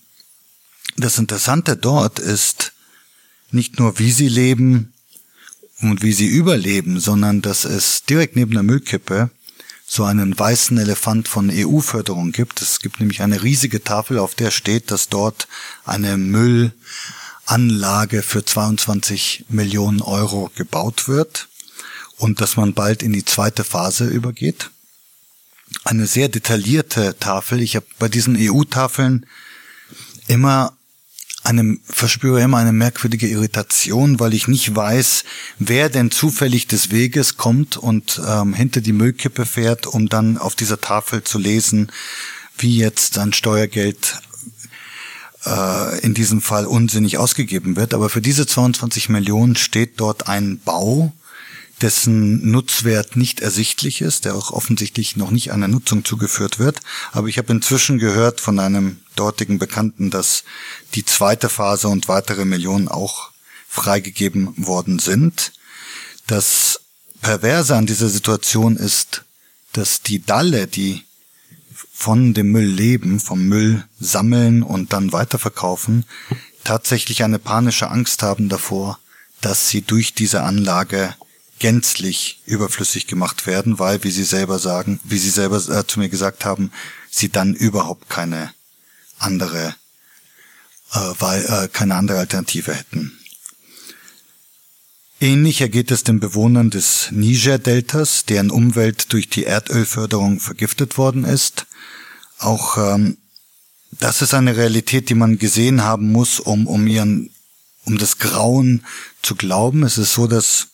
[0.97, 2.72] Das Interessante dort ist
[3.53, 4.93] nicht nur, wie sie leben
[5.81, 9.31] und wie sie überleben, sondern dass es direkt neben der Müllkippe
[9.87, 12.63] so einen weißen Elefant von EU-Förderung gibt.
[12.63, 15.49] Es gibt nämlich eine riesige Tafel, auf der steht, dass dort
[15.85, 16.73] eine Müll
[17.45, 21.49] Anlage für 22 Millionen Euro gebaut wird
[22.17, 24.71] und dass man bald in die zweite Phase übergeht.
[25.85, 27.61] Eine sehr detaillierte Tafel.
[27.61, 29.27] Ich habe bei diesen EU-Tafeln
[30.29, 30.73] immer
[31.43, 35.25] eine, verspüre immer eine merkwürdige Irritation, weil ich nicht weiß,
[35.59, 40.55] wer denn zufällig des Weges kommt und ähm, hinter die Müllkippe fährt, um dann auf
[40.55, 41.91] dieser Tafel zu lesen,
[42.59, 44.21] wie jetzt sein Steuergeld
[45.45, 47.95] äh, in diesem Fall unsinnig ausgegeben wird.
[47.95, 51.13] Aber für diese 22 Millionen steht dort ein Bau,
[51.83, 56.81] dessen Nutzwert nicht ersichtlich ist, der auch offensichtlich noch nicht einer Nutzung zugeführt wird.
[57.11, 60.45] Aber ich habe inzwischen gehört von einem dortigen Bekannten, dass
[60.95, 63.31] die zweite Phase und weitere Millionen auch
[63.69, 65.53] freigegeben worden sind.
[66.27, 66.81] Das
[67.21, 69.25] Perverse an dieser Situation ist,
[69.73, 71.03] dass die Dalle, die
[71.93, 76.05] von dem Müll leben, vom Müll sammeln und dann weiterverkaufen,
[76.65, 78.99] tatsächlich eine panische Angst haben davor,
[79.41, 81.15] dass sie durch diese Anlage
[81.63, 86.09] gänzlich überflüssig gemacht werden, weil, wie Sie selber sagen, wie Sie selber äh, zu mir
[86.09, 86.73] gesagt haben,
[87.09, 88.53] sie dann überhaupt keine
[89.19, 89.77] andere,
[90.93, 93.17] äh, weil, äh, keine andere Alternative hätten.
[95.21, 101.67] Ähnlich ergeht es den Bewohnern des Niger-Deltas, deren Umwelt durch die Erdölförderung vergiftet worden ist.
[102.41, 103.19] Auch ähm,
[103.93, 107.31] das ist eine Realität, die man gesehen haben muss, um, um ihren,
[107.85, 108.85] um das Grauen
[109.23, 109.85] zu glauben.
[109.85, 110.72] Es ist so, dass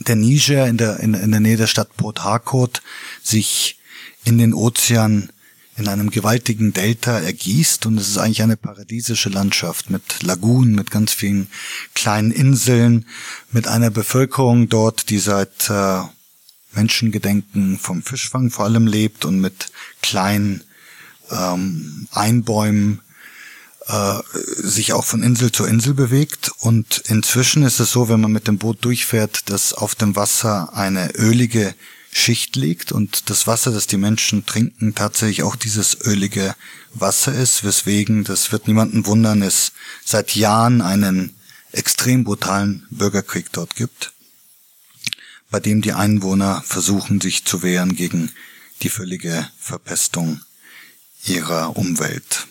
[0.00, 2.82] der Niger in der, in, in der Nähe der Stadt Port Harcourt
[3.22, 3.78] sich
[4.24, 5.30] in den Ozean
[5.76, 7.86] in einem gewaltigen Delta ergießt.
[7.86, 11.48] Und es ist eigentlich eine paradiesische Landschaft mit Lagunen, mit ganz vielen
[11.94, 13.06] kleinen Inseln,
[13.50, 16.02] mit einer Bevölkerung dort, die seit äh,
[16.74, 19.70] Menschengedenken vom Fischfang vor allem lebt und mit
[20.00, 20.62] kleinen
[21.30, 23.00] ähm, Einbäumen
[23.86, 24.18] äh,
[24.62, 26.50] sich auch von Insel zu Insel bewegt.
[26.60, 30.74] Und inzwischen ist es so, wenn man mit dem Boot durchfährt, dass auf dem Wasser
[30.74, 31.74] eine ölige
[32.10, 36.54] Schicht liegt und das Wasser, das die Menschen trinken, tatsächlich auch dieses ölige
[36.94, 39.72] Wasser ist, weswegen, das wird niemanden wundern, es
[40.04, 41.34] seit Jahren einen
[41.72, 44.12] extrem brutalen Bürgerkrieg dort gibt,
[45.50, 48.30] bei dem die Einwohner versuchen, sich zu wehren gegen
[48.82, 50.40] die völlige Verpestung
[51.26, 52.46] ihrer Umwelt.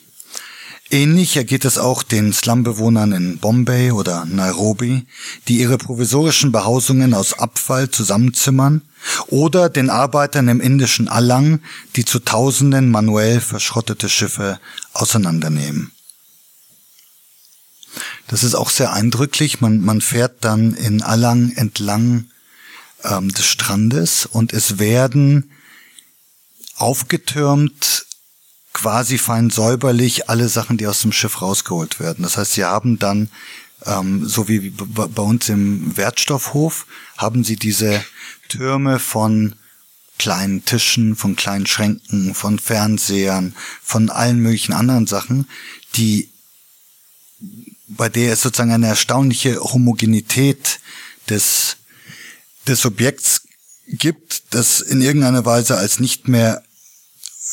[0.90, 5.08] Ähnlich ergeht es auch den Slumbewohnern in Bombay oder Nairobi,
[5.48, 8.82] die ihre provisorischen Behausungen aus Abfall zusammenzimmern,
[9.28, 11.62] oder den Arbeitern im indischen Alang,
[11.96, 14.60] die zu Tausenden manuell verschrottete Schiffe
[14.94, 15.92] auseinandernehmen.
[18.28, 19.62] Das ist auch sehr eindrücklich.
[19.62, 22.26] Man, man fährt dann in Alang entlang
[23.04, 25.52] ähm, des Strandes und es werden
[26.76, 28.03] aufgetürmt
[28.84, 32.24] quasi fein säuberlich alle Sachen, die aus dem Schiff rausgeholt werden.
[32.24, 33.30] Das heißt, sie haben dann,
[33.86, 38.04] ähm, so wie bei uns im Wertstoffhof, haben sie diese
[38.50, 39.56] Türme von
[40.20, 45.48] kleinen Tischen, von kleinen Schränken, von Fernsehern, von allen möglichen anderen Sachen,
[45.96, 46.30] die
[47.88, 50.82] bei der es sozusagen eine erstaunliche Homogenität
[51.30, 51.78] des,
[52.68, 53.44] des Objekts
[53.88, 56.64] gibt, das in irgendeiner Weise als nicht mehr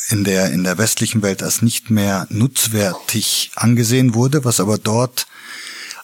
[0.09, 5.27] in der, in der westlichen Welt als nicht mehr nutzwertig angesehen wurde, was aber dort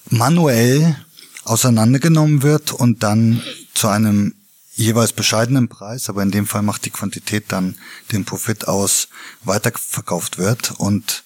[0.10, 0.96] manuell
[1.44, 3.42] auseinandergenommen wird und dann
[3.74, 4.34] zu einem
[4.76, 7.76] jeweils bescheidenen Preis, aber in dem Fall macht die Quantität dann
[8.12, 9.08] den Profit aus,
[9.44, 10.72] weiterverkauft wird.
[10.78, 11.24] Und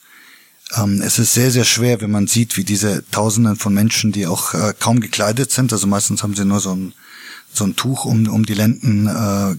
[0.78, 4.26] ähm, es ist sehr, sehr schwer, wenn man sieht, wie diese Tausenden von Menschen, die
[4.26, 6.94] auch äh, kaum gekleidet sind, also meistens haben sie nur so ein,
[7.52, 9.56] so ein Tuch um, um die Lenden äh,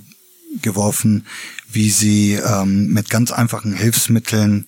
[0.60, 1.26] geworfen,
[1.70, 4.66] wie sie ähm, mit ganz einfachen Hilfsmitteln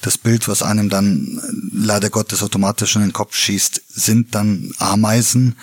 [0.00, 1.40] das Bild, was einem dann
[1.72, 5.56] leider Gottes automatisch in den Kopf schießt, sind dann Ameisen,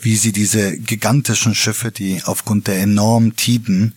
[0.00, 3.94] wie sie diese gigantischen Schiffe, die aufgrund der enormen Tiden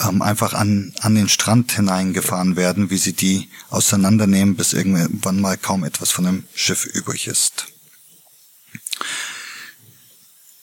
[0.00, 5.56] ähm, einfach an, an den Strand hineingefahren werden, wie sie die auseinandernehmen, bis irgendwann mal
[5.56, 7.68] kaum etwas von dem Schiff übrig ist.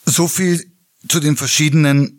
[0.05, 0.71] So viel
[1.07, 2.18] zu den verschiedenen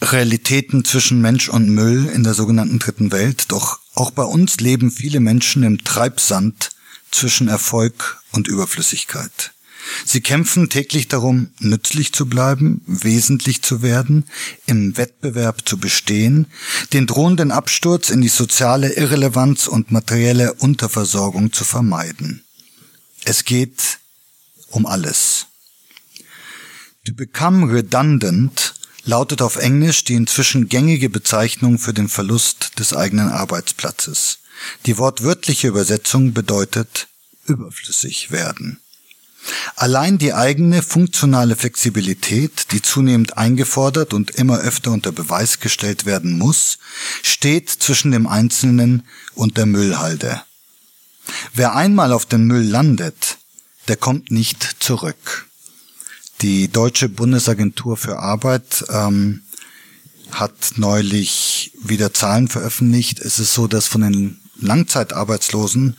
[0.00, 4.90] Realitäten zwischen Mensch und Müll in der sogenannten dritten Welt, doch auch bei uns leben
[4.90, 6.70] viele Menschen im Treibsand
[7.10, 9.52] zwischen Erfolg und Überflüssigkeit.
[10.04, 14.24] Sie kämpfen täglich darum, nützlich zu bleiben, wesentlich zu werden,
[14.66, 16.46] im Wettbewerb zu bestehen,
[16.92, 22.44] den drohenden Absturz in die soziale Irrelevanz und materielle Unterversorgung zu vermeiden.
[23.24, 23.98] Es geht
[24.68, 25.46] um alles.
[27.06, 33.28] To become redundant lautet auf Englisch die inzwischen gängige Bezeichnung für den Verlust des eigenen
[33.28, 34.38] Arbeitsplatzes.
[34.86, 37.08] Die wortwörtliche Übersetzung bedeutet
[37.46, 38.80] überflüssig werden.
[39.76, 46.38] Allein die eigene funktionale Flexibilität, die zunehmend eingefordert und immer öfter unter Beweis gestellt werden
[46.38, 46.78] muss,
[47.22, 50.42] steht zwischen dem Einzelnen und der Müllhalde.
[51.54, 53.38] Wer einmal auf den Müll landet,
[53.88, 55.46] der kommt nicht zurück.
[56.42, 59.42] Die Deutsche Bundesagentur für Arbeit ähm,
[60.30, 63.20] hat neulich wieder Zahlen veröffentlicht.
[63.20, 65.98] Es ist so, dass von den Langzeitarbeitslosen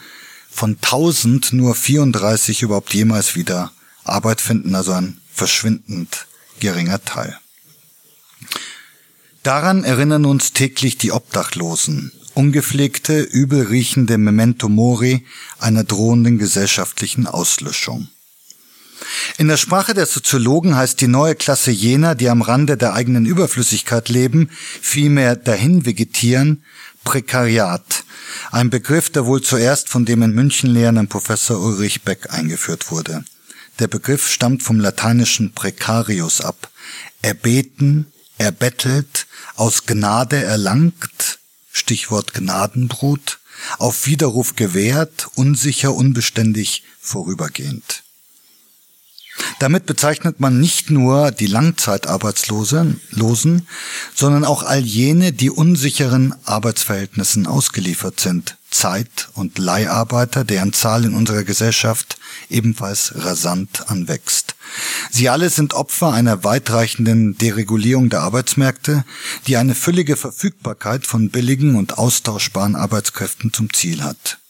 [0.50, 3.72] von 1000 nur 34 überhaupt jemals wieder
[4.04, 6.26] Arbeit finden, also ein verschwindend
[6.60, 7.38] geringer Teil.
[9.44, 15.24] Daran erinnern uns täglich die Obdachlosen, ungepflegte, übelriechende Memento Mori
[15.60, 18.08] einer drohenden gesellschaftlichen Auslöschung.
[19.38, 23.26] In der Sprache der Soziologen heißt die neue Klasse jener, die am Rande der eigenen
[23.26, 24.50] Überflüssigkeit leben,
[24.82, 26.64] vielmehr dahin vegetieren,
[27.04, 28.04] Prekariat,
[28.52, 33.24] ein Begriff, der wohl zuerst von dem in München lehrenden Professor Ulrich Beck eingeführt wurde.
[33.80, 36.70] Der Begriff stammt vom lateinischen precarius ab.
[37.22, 41.40] Erbeten, erbettelt, aus Gnade erlangt,
[41.72, 43.40] Stichwort Gnadenbrut,
[43.78, 48.04] auf Widerruf gewährt, unsicher, unbeständig, vorübergehend.
[49.60, 53.02] Damit bezeichnet man nicht nur die Langzeitarbeitslosen,
[54.16, 61.14] sondern auch all jene, die unsicheren Arbeitsverhältnissen ausgeliefert sind, Zeit- und Leiharbeiter, deren Zahl in
[61.14, 62.18] unserer Gesellschaft
[62.50, 64.56] ebenfalls rasant anwächst.
[65.12, 69.04] Sie alle sind Opfer einer weitreichenden Deregulierung der Arbeitsmärkte,
[69.48, 74.41] die eine füllige Verfügbarkeit von billigen und austauschbaren Arbeitskräften zum Ziel hat.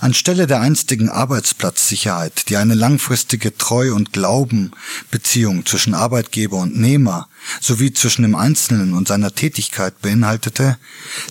[0.00, 7.28] Anstelle der einstigen Arbeitsplatzsicherheit, die eine langfristige Treu- und Glaubenbeziehung zwischen Arbeitgeber und Nehmer
[7.60, 10.78] sowie zwischen dem Einzelnen und seiner Tätigkeit beinhaltete,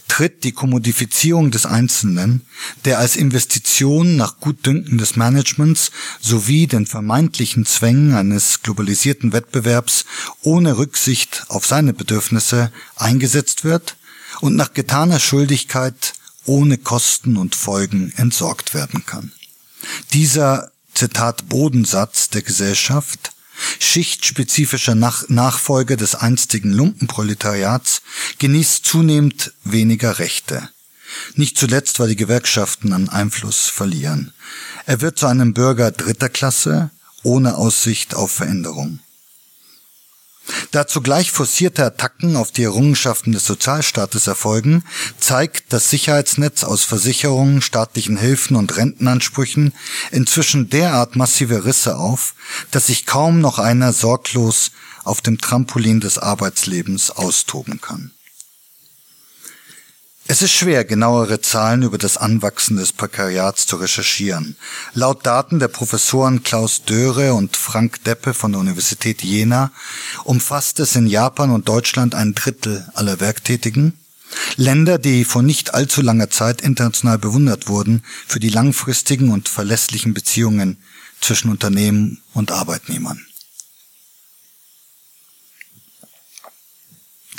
[0.07, 2.41] tritt die Kommodifizierung des Einzelnen,
[2.85, 10.05] der als Investition nach Gutdünken des Managements sowie den vermeintlichen Zwängen eines globalisierten Wettbewerbs
[10.41, 13.97] ohne Rücksicht auf seine Bedürfnisse eingesetzt wird
[14.41, 16.13] und nach getaner Schuldigkeit
[16.47, 19.31] ohne Kosten und Folgen entsorgt werden kann.
[20.13, 23.31] Dieser Zitat Bodensatz der Gesellschaft,
[23.79, 28.01] schichtspezifischer Nach Nachfolger des einstigen Lumpenproletariats,
[28.39, 30.69] genießt zunehmend weniger Rechte.
[31.35, 34.33] Nicht zuletzt, weil die Gewerkschaften an Einfluss verlieren.
[34.85, 36.91] Er wird zu einem Bürger dritter Klasse
[37.23, 38.99] ohne Aussicht auf Veränderung.
[40.71, 44.83] Da zugleich forcierte Attacken auf die Errungenschaften des Sozialstaates erfolgen,
[45.19, 49.73] zeigt das Sicherheitsnetz aus Versicherungen, staatlichen Hilfen und Rentenansprüchen
[50.11, 52.35] inzwischen derart massive Risse auf,
[52.71, 54.71] dass sich kaum noch einer sorglos
[55.03, 58.11] auf dem Trampolin des Arbeitslebens austoben kann.
[60.29, 64.57] Es ist schwer, genauere Zahlen über das Anwachsen des Prekariats zu recherchieren.
[64.93, 69.71] Laut Daten der Professoren Klaus Döre und Frank Deppe von der Universität Jena
[70.25, 73.97] umfasst es in Japan und Deutschland ein Drittel aller Werktätigen.
[74.57, 80.13] Länder, die vor nicht allzu langer Zeit international bewundert wurden für die langfristigen und verlässlichen
[80.13, 80.75] Beziehungen
[81.21, 83.25] zwischen Unternehmen und Arbeitnehmern.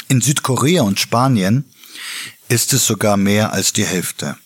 [0.09, 1.67] In Südkorea und Spanien
[2.49, 4.37] ist es sogar mehr als die Hälfte.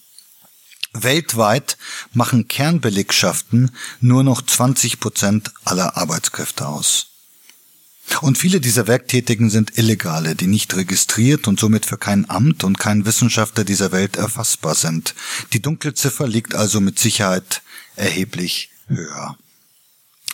[0.92, 1.78] Weltweit
[2.12, 7.08] machen Kernbelegschaften nur noch 20 Prozent aller Arbeitskräfte aus.
[8.20, 12.78] Und viele dieser Werktätigen sind Illegale, die nicht registriert und somit für kein Amt und
[12.78, 15.14] kein Wissenschaftler dieser Welt erfassbar sind.
[15.52, 17.62] Die Dunkelziffer liegt also mit Sicherheit
[17.96, 19.38] erheblich höher.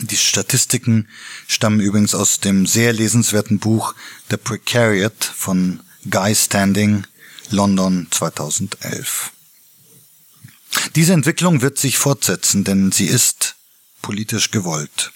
[0.01, 1.09] Die Statistiken
[1.47, 3.95] stammen übrigens aus dem sehr lesenswerten Buch
[4.31, 7.05] The Precariat von Guy Standing,
[7.51, 9.33] London 2011.
[10.95, 13.57] Diese Entwicklung wird sich fortsetzen, denn sie ist
[14.03, 15.13] politisch gewollt.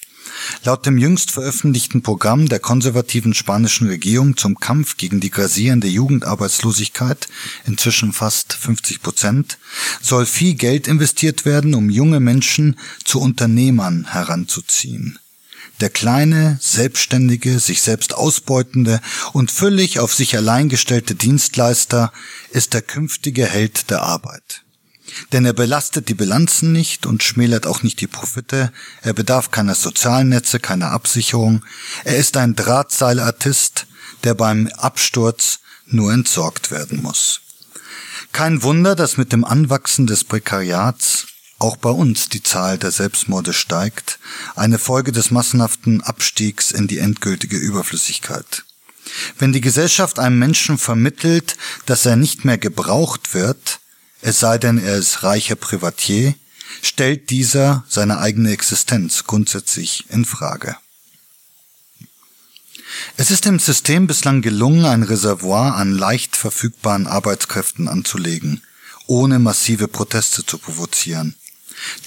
[0.63, 7.27] Laut dem jüngst veröffentlichten Programm der konservativen spanischen Regierung zum Kampf gegen die grassierende Jugendarbeitslosigkeit,
[7.65, 9.57] inzwischen fast 50 Prozent,
[10.01, 15.19] soll viel Geld investiert werden, um junge Menschen zu Unternehmern heranzuziehen.
[15.83, 19.01] Der kleine, selbstständige, sich selbst ausbeutende
[19.33, 22.13] und völlig auf sich allein gestellte Dienstleister
[22.51, 24.63] ist der künftige Held der Arbeit.
[25.33, 29.75] Denn er belastet die Bilanzen nicht und schmälert auch nicht die Profite, er bedarf keiner
[29.75, 31.65] Sozialnetze, keiner Absicherung,
[32.05, 33.85] er ist ein Drahtseilartist,
[34.23, 37.41] der beim Absturz nur entsorgt werden muss.
[38.31, 41.25] Kein Wunder, dass mit dem Anwachsen des Prekariats
[41.59, 44.19] auch bei uns die Zahl der Selbstmorde steigt,
[44.55, 48.63] eine Folge des massenhaften Abstiegs in die endgültige Überflüssigkeit.
[49.37, 53.79] Wenn die Gesellschaft einem Menschen vermittelt, dass er nicht mehr gebraucht wird,
[54.21, 56.35] es sei denn, er ist reicher Privatier,
[56.81, 60.77] stellt dieser seine eigene Existenz grundsätzlich in Frage.
[63.17, 68.63] Es ist dem System bislang gelungen, ein Reservoir an leicht verfügbaren Arbeitskräften anzulegen,
[69.07, 71.35] ohne massive Proteste zu provozieren.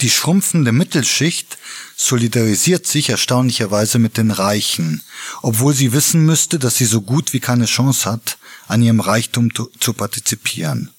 [0.00, 1.58] Die schrumpfende Mittelschicht
[1.96, 5.02] solidarisiert sich erstaunlicherweise mit den Reichen,
[5.42, 9.50] obwohl sie wissen müsste, dass sie so gut wie keine Chance hat, an ihrem Reichtum
[9.54, 10.90] zu partizipieren.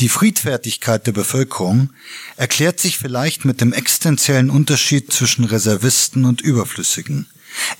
[0.00, 1.90] Die Friedfertigkeit der Bevölkerung
[2.36, 7.26] erklärt sich vielleicht mit dem existenziellen Unterschied zwischen Reservisten und Überflüssigen.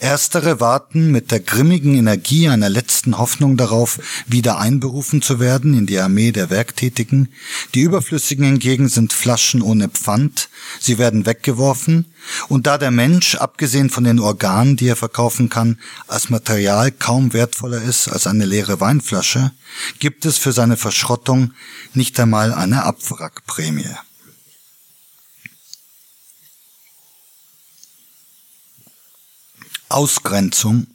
[0.01, 5.87] Erstere warten mit der grimmigen Energie einer letzten Hoffnung darauf, wieder einberufen zu werden in
[5.87, 7.29] die Armee der Werktätigen.
[7.75, 10.49] Die Überflüssigen hingegen sind Flaschen ohne Pfand,
[10.81, 12.07] sie werden weggeworfen,
[12.49, 17.33] und da der Mensch, abgesehen von den Organen, die er verkaufen kann, als Material kaum
[17.33, 19.53] wertvoller ist als eine leere Weinflasche,
[19.99, 21.53] gibt es für seine Verschrottung
[21.95, 23.97] nicht einmal eine Abwrackprämie.
[29.93, 30.87] Ausgrenzung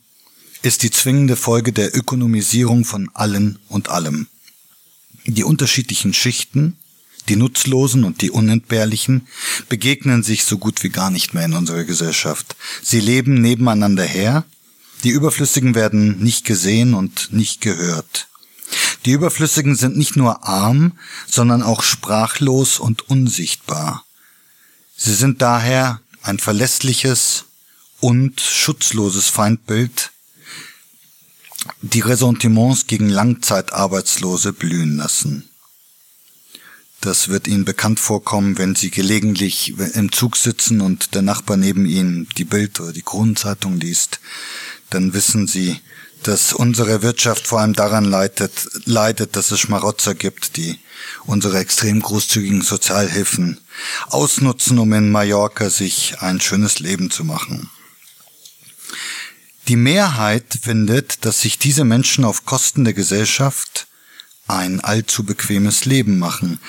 [0.61, 4.27] ist die zwingende Folge der Ökonomisierung von allen und allem.
[5.25, 6.77] Die unterschiedlichen Schichten,
[7.29, 9.27] die Nutzlosen und die Unentbehrlichen,
[9.69, 12.55] begegnen sich so gut wie gar nicht mehr in unserer Gesellschaft.
[12.81, 14.45] Sie leben nebeneinander her,
[15.03, 18.27] die Überflüssigen werden nicht gesehen und nicht gehört.
[19.05, 20.97] Die Überflüssigen sind nicht nur arm,
[21.29, 24.05] sondern auch sprachlos und unsichtbar.
[24.95, 27.45] Sie sind daher ein verlässliches,
[27.99, 30.11] und schutzloses Feindbild
[31.81, 35.49] die Ressentiments gegen Langzeitarbeitslose blühen lassen.
[37.01, 41.85] Das wird Ihnen bekannt vorkommen, wenn Sie gelegentlich im Zug sitzen und der Nachbar neben
[41.85, 44.19] Ihnen die Bild oder die Kronenzeitung liest.
[44.89, 45.79] Dann wissen Sie,
[46.23, 48.51] dass unsere Wirtschaft vor allem daran leidet,
[48.85, 50.79] leidet, dass es Schmarotzer gibt, die
[51.25, 53.59] unsere extrem großzügigen Sozialhilfen
[54.07, 57.69] ausnutzen, um in Mallorca sich ein schönes Leben zu machen.
[59.67, 63.87] Die Mehrheit findet, dass sich diese Menschen auf Kosten der Gesellschaft
[64.47, 66.59] ein allzu bequemes Leben machen.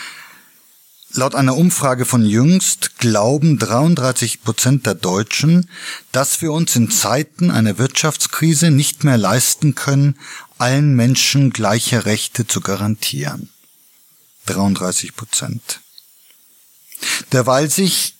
[1.12, 5.71] Laut einer Umfrage von jüngst glauben 33 Prozent der Deutschen,
[6.12, 10.19] dass wir uns in Zeiten einer Wirtschaftskrise nicht mehr leisten können,
[10.59, 13.49] allen Menschen gleiche Rechte zu garantieren.
[14.47, 15.81] 33 Prozent.
[17.33, 18.18] Derweil sich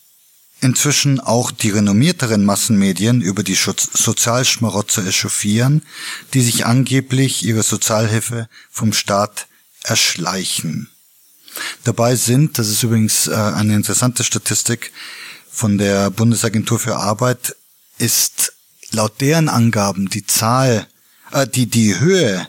[0.61, 5.83] inzwischen auch die renommierteren Massenmedien über die Sozialschmarotzer echauffieren,
[6.33, 9.47] die sich angeblich ihre Sozialhilfe vom Staat
[9.83, 10.89] erschleichen.
[11.83, 14.91] Dabei sind, das ist übrigens äh, eine interessante Statistik
[15.49, 17.55] von der Bundesagentur für Arbeit,
[17.97, 18.53] ist
[18.91, 20.87] laut deren Angaben die Zahl,
[21.31, 22.47] äh, die, die Höhe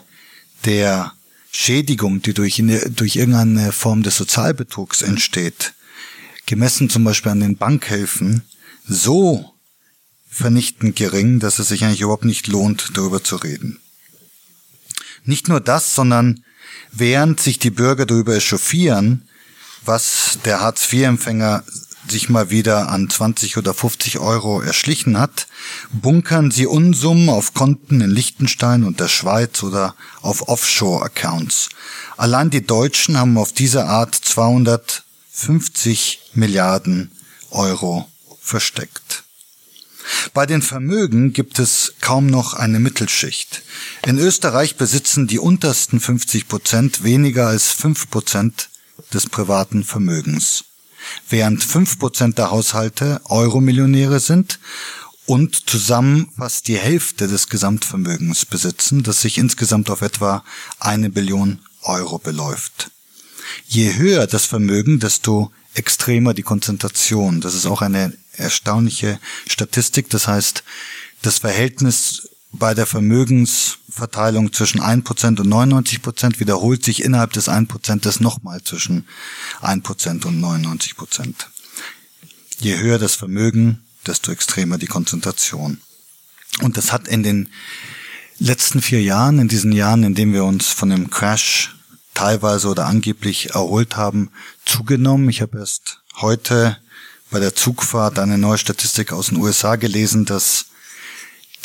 [0.65, 1.13] der
[1.51, 2.63] Schädigung, die durch,
[2.95, 5.73] durch irgendeine Form des Sozialbetrugs entsteht,
[6.51, 8.41] gemessen zum Beispiel an den Bankhilfen,
[8.85, 9.53] so
[10.29, 13.79] vernichtend gering, dass es sich eigentlich überhaupt nicht lohnt, darüber zu reden.
[15.23, 16.43] Nicht nur das, sondern
[16.91, 19.29] während sich die Bürger darüber echauffieren,
[19.85, 21.63] was der Hartz-IV-Empfänger
[22.09, 25.47] sich mal wieder an 20 oder 50 Euro erschlichen hat,
[25.93, 31.69] bunkern sie Unsummen auf Konten in Liechtenstein und der Schweiz oder auf Offshore-Accounts.
[32.17, 35.05] Allein die Deutschen haben auf diese Art 200
[35.41, 37.09] 50 Milliarden
[37.49, 38.07] Euro
[38.39, 39.23] versteckt.
[40.35, 43.63] Bei den Vermögen gibt es kaum noch eine Mittelschicht.
[44.05, 48.69] In Österreich besitzen die untersten 50 Prozent weniger als 5 Prozent
[49.13, 50.65] des privaten Vermögens,
[51.27, 54.59] während 5 Prozent der Haushalte Euromillionäre sind
[55.25, 60.43] und zusammen fast die Hälfte des Gesamtvermögens besitzen, das sich insgesamt auf etwa
[60.79, 62.91] eine Billion Euro beläuft.
[63.67, 67.41] Je höher das Vermögen, desto extremer die Konzentration.
[67.41, 70.09] Das ist auch eine erstaunliche Statistik.
[70.09, 70.63] Das heißt,
[71.21, 78.61] das Verhältnis bei der Vermögensverteilung zwischen 1% und 99% wiederholt sich innerhalb des 1% nochmal
[78.63, 79.07] zwischen
[79.61, 81.33] 1% und 99%.
[82.59, 85.79] Je höher das Vermögen, desto extremer die Konzentration.
[86.61, 87.49] Und das hat in den
[88.39, 91.75] letzten vier Jahren, in diesen Jahren, in denen wir uns von dem Crash
[92.21, 94.29] teilweise oder angeblich erholt haben,
[94.63, 95.27] zugenommen.
[95.29, 96.77] Ich habe erst heute
[97.31, 100.65] bei der Zugfahrt eine neue Statistik aus den USA gelesen, dass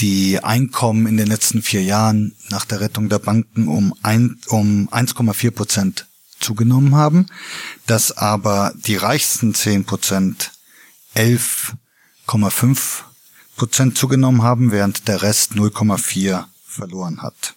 [0.00, 3.92] die Einkommen in den letzten vier Jahren nach der Rettung der Banken um,
[4.48, 6.06] um 1,4 Prozent
[6.40, 7.26] zugenommen haben,
[7.86, 10.52] dass aber die reichsten 10 Prozent
[11.14, 13.02] 11,5
[13.56, 17.56] Prozent zugenommen haben, während der Rest 0,4 verloren hat.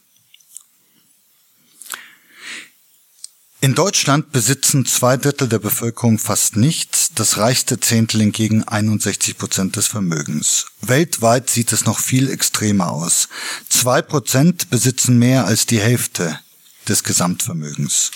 [3.62, 9.76] In Deutschland besitzen zwei Drittel der Bevölkerung fast nichts, das reichste Zehntel hingegen 61 Prozent
[9.76, 10.68] des Vermögens.
[10.80, 13.28] Weltweit sieht es noch viel extremer aus.
[13.68, 16.40] Zwei Prozent besitzen mehr als die Hälfte
[16.88, 18.12] des Gesamtvermögens.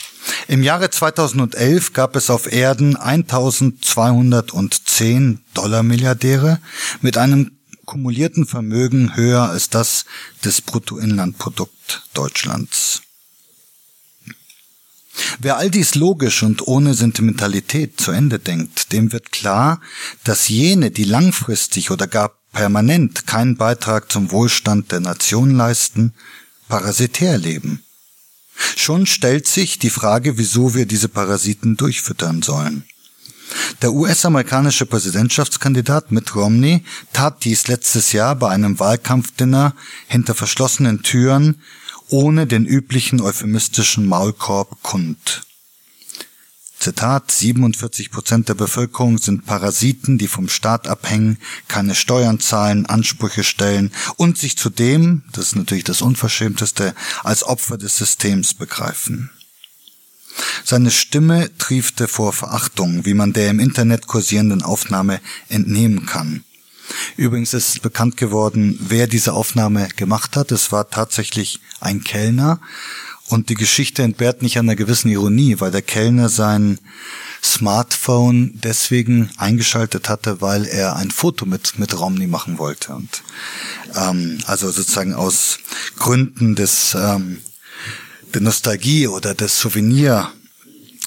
[0.48, 6.62] Im Jahre 2011 gab es auf Erden 1210 Dollar Milliardäre
[7.02, 7.52] mit einem
[7.84, 10.06] kumulierten Vermögen höher als das
[10.46, 13.02] des Bruttoinlandprodukt Deutschlands.
[15.40, 19.80] Wer all dies logisch und ohne Sentimentalität zu Ende denkt, dem wird klar,
[20.24, 26.14] dass jene, die langfristig oder gar permanent keinen Beitrag zum Wohlstand der Nation leisten,
[26.68, 27.84] parasitär leben.
[28.76, 32.86] Schon stellt sich die Frage, wieso wir diese Parasiten durchfüttern sollen.
[33.82, 39.76] Der US-amerikanische Präsidentschaftskandidat Mitt Romney tat dies letztes Jahr bei einem Wahlkampfdinner
[40.08, 41.62] hinter verschlossenen Türen
[42.14, 45.42] ohne den üblichen euphemistischen Maulkorb kund.
[46.78, 53.44] Zitat, 47 Prozent der Bevölkerung sind Parasiten, die vom Staat abhängen, keine Steuern zahlen, Ansprüche
[53.44, 56.94] stellen und sich zudem, das ist natürlich das Unverschämteste,
[57.24, 59.32] als Opfer des Systems begreifen.
[60.64, 66.44] Seine Stimme triefte vor Verachtung, wie man der im Internet kursierenden Aufnahme entnehmen kann.
[67.18, 70.52] Übrigens ist bekannt geworden, wer diese Aufnahme gemacht hat.
[70.52, 72.60] Es war tatsächlich ein Kellner
[73.28, 76.80] und die Geschichte entbehrt nicht einer gewissen Ironie, weil der Kellner sein
[77.44, 82.94] Smartphone deswegen eingeschaltet hatte, weil er ein Foto mit, mit Romney machen wollte.
[82.94, 83.24] Und
[83.96, 85.60] ähm, also sozusagen aus
[85.98, 87.40] Gründen des ähm,
[88.34, 90.32] der Nostalgie oder des Souvenir,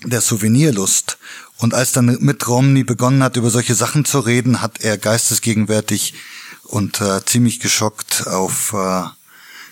[0.05, 1.19] der Souvenirlust.
[1.59, 6.15] Und als dann mit Romney begonnen hat, über solche Sachen zu reden, hat er geistesgegenwärtig
[6.65, 9.05] und äh, ziemlich geschockt auf äh,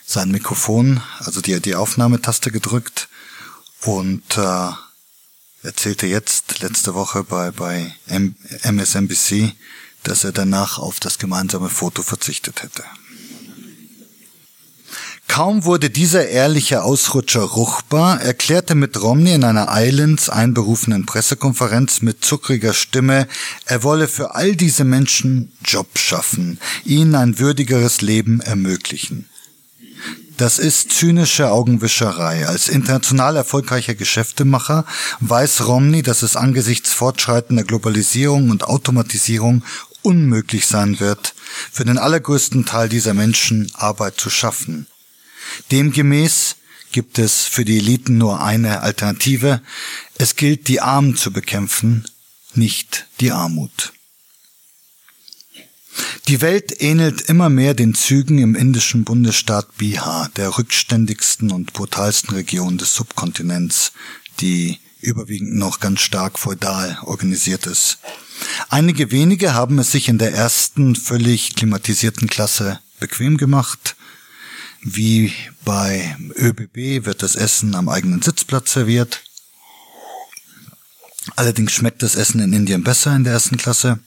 [0.07, 3.09] sein Mikrofon, also die, die Aufnahmetaste gedrückt
[3.82, 4.70] und äh,
[5.62, 9.53] erzählte jetzt letzte Woche bei, bei M MSNBC,
[10.03, 12.85] dass er danach auf das gemeinsame Foto verzichtet hätte.
[15.35, 22.24] Kaum wurde dieser ehrliche Ausrutscher ruchbar, erklärte mit Romney in einer Islands einberufenen Pressekonferenz mit
[22.24, 23.26] zuckriger Stimme,
[23.64, 29.28] er wolle für all diese Menschen Job schaffen, ihnen ein würdigeres Leben ermöglichen.
[30.37, 32.47] Das ist zynische Augenwischerei.
[32.47, 34.87] Als international erfolgreicher Geschäftemacher
[35.18, 39.64] weiß Romney, dass es angesichts fortschreitender Globalisierung und Automatisierung
[40.03, 41.35] unmöglich sein wird,
[41.72, 44.87] für den allergrößten Teil dieser Menschen Arbeit zu schaffen.
[45.70, 46.57] Demgemäß
[46.92, 49.61] gibt es für die Eliten nur eine Alternative.
[50.16, 52.05] Es gilt, die Armen zu bekämpfen,
[52.55, 53.92] nicht die Armut.
[56.28, 62.34] Die Welt ähnelt immer mehr den Zügen im indischen Bundesstaat Bihar, der rückständigsten und brutalsten
[62.34, 63.92] Region des Subkontinents,
[64.40, 67.98] die überwiegend noch ganz stark feudal organisiert ist.
[68.68, 73.96] Einige wenige haben es sich in der ersten völlig klimatisierten Klasse bequem gemacht.
[74.87, 75.32] Wie
[75.64, 79.22] bei ÖBB wird das Essen am eigenen Sitzplatz serviert.
[81.37, 83.99] Allerdings schmeckt das Essen in Indien besser in der ersten Klasse.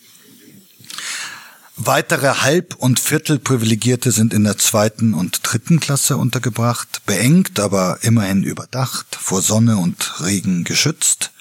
[1.78, 8.44] Weitere Halb- und Viertelprivilegierte sind in der zweiten und dritten Klasse untergebracht, beengt, aber immerhin
[8.44, 11.32] überdacht, vor Sonne und Regen geschützt.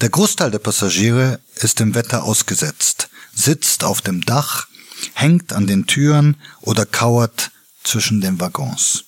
[0.00, 4.66] Der Großteil der Passagiere ist dem Wetter ausgesetzt, sitzt auf dem Dach,
[5.14, 7.52] hängt an den Türen oder kauert
[7.84, 9.04] zwischen den Waggons.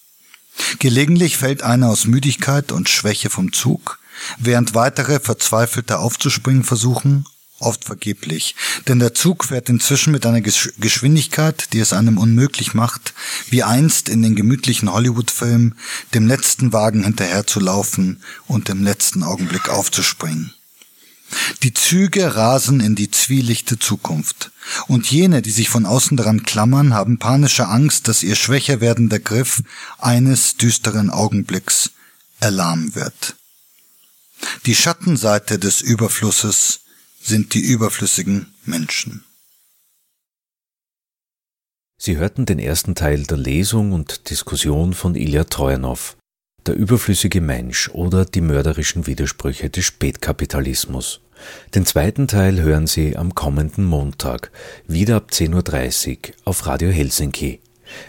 [0.78, 3.98] Gelegentlich fällt einer aus Müdigkeit und Schwäche vom Zug,
[4.38, 7.26] während weitere verzweifelte aufzuspringen versuchen
[7.60, 8.54] oft vergeblich,
[8.88, 13.14] denn der Zug fährt inzwischen mit einer Geschwindigkeit, die es einem unmöglich macht,
[13.48, 15.74] wie einst in den gemütlichen Hollywood-Filmen,
[16.12, 20.52] dem letzten Wagen hinterherzulaufen und im letzten Augenblick aufzuspringen.
[21.62, 24.50] Die Züge rasen in die zwielichte Zukunft.
[24.88, 29.18] Und jene, die sich von außen daran klammern, haben panische Angst, dass ihr schwächer werdender
[29.18, 29.62] Griff
[29.98, 31.90] eines düsteren Augenblicks
[32.40, 33.36] erlahmen wird.
[34.66, 36.80] Die Schattenseite des Überflusses
[37.20, 39.24] sind die überflüssigen Menschen.
[41.96, 46.16] Sie hörten den ersten Teil der Lesung und Diskussion von Ilya Trojanow,
[46.66, 51.20] Der überflüssige Mensch oder die mörderischen Widersprüche des Spätkapitalismus.
[51.74, 54.50] Den zweiten Teil hören Sie am kommenden Montag,
[54.86, 57.60] wieder ab 10.30 Uhr auf Radio Helsinki.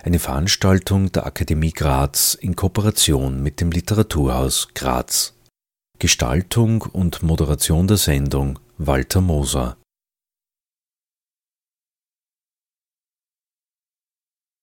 [0.03, 5.33] Eine Veranstaltung der Akademie Graz in Kooperation mit dem Literaturhaus Graz.
[5.99, 9.77] Gestaltung und Moderation der Sendung Walter Moser